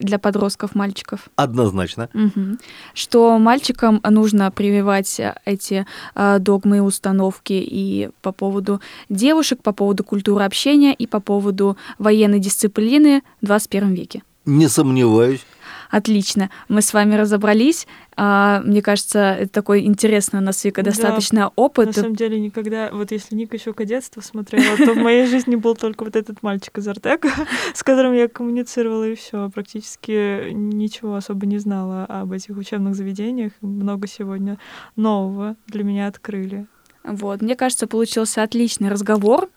[0.00, 1.30] для подростков, мальчиков.
[1.36, 2.08] Однозначно.
[2.14, 2.58] Угу.
[2.94, 5.86] Что мальчикам нужно прививать эти
[6.16, 11.76] э, догмы и установки и по поводу девушек, по поводу культуры общения и по поводу
[11.98, 14.22] военной дисциплины в 21 веке.
[14.44, 15.46] Не сомневаюсь.
[15.90, 16.50] Отлично.
[16.68, 17.86] Мы с вами разобрались.
[18.16, 21.86] А, мне кажется, это такой интересный у нас, Вика, достаточно да, опыт.
[21.88, 25.74] На самом деле, никогда, вот если Ника еще кадетство смотрела, то в моей жизни был
[25.74, 27.30] только вот этот мальчик из Артека,
[27.74, 29.50] с которым я коммуницировала, и все.
[29.50, 33.52] Практически ничего особо не знала об этих учебных заведениях.
[33.60, 34.58] Много сегодня
[34.96, 36.66] нового для меня открыли.
[37.04, 39.48] Вот, мне кажется, получился отличный разговор.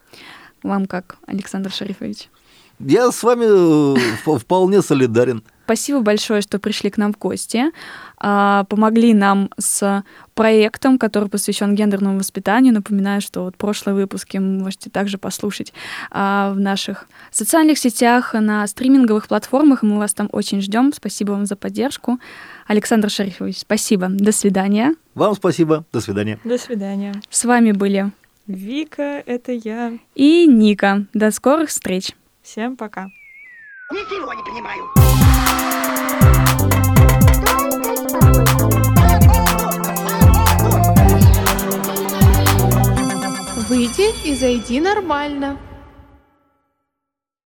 [0.64, 2.30] Вам как, Александр Шарифович?
[2.80, 5.44] Я с вами э, вполне солидарен.
[5.68, 7.74] Спасибо большое, что пришли к нам в гости,
[8.18, 10.02] а, помогли нам с
[10.34, 12.74] проектом, который посвящен гендерному воспитанию.
[12.74, 15.74] Напоминаю, что вот прошлые выпуски вы можете также послушать
[16.10, 19.84] а, в наших социальных сетях, на стриминговых платформах.
[19.84, 20.94] Мы вас там очень ждем.
[20.94, 22.18] Спасибо вам за поддержку.
[22.68, 24.08] Александр Шарифович, спасибо.
[24.10, 24.96] До свидания.
[25.16, 25.84] Вам спасибо.
[25.92, 26.40] До свидания.
[26.46, 27.14] До свидания.
[27.30, 28.14] С вами были
[28.48, 29.98] Вика, это я.
[30.16, 31.08] И Ника.
[31.14, 32.14] До скорых встреч.
[32.42, 33.10] Всем пока.
[33.92, 35.47] Ничего не понимаю.
[43.68, 45.58] Выйди и зайди нормально.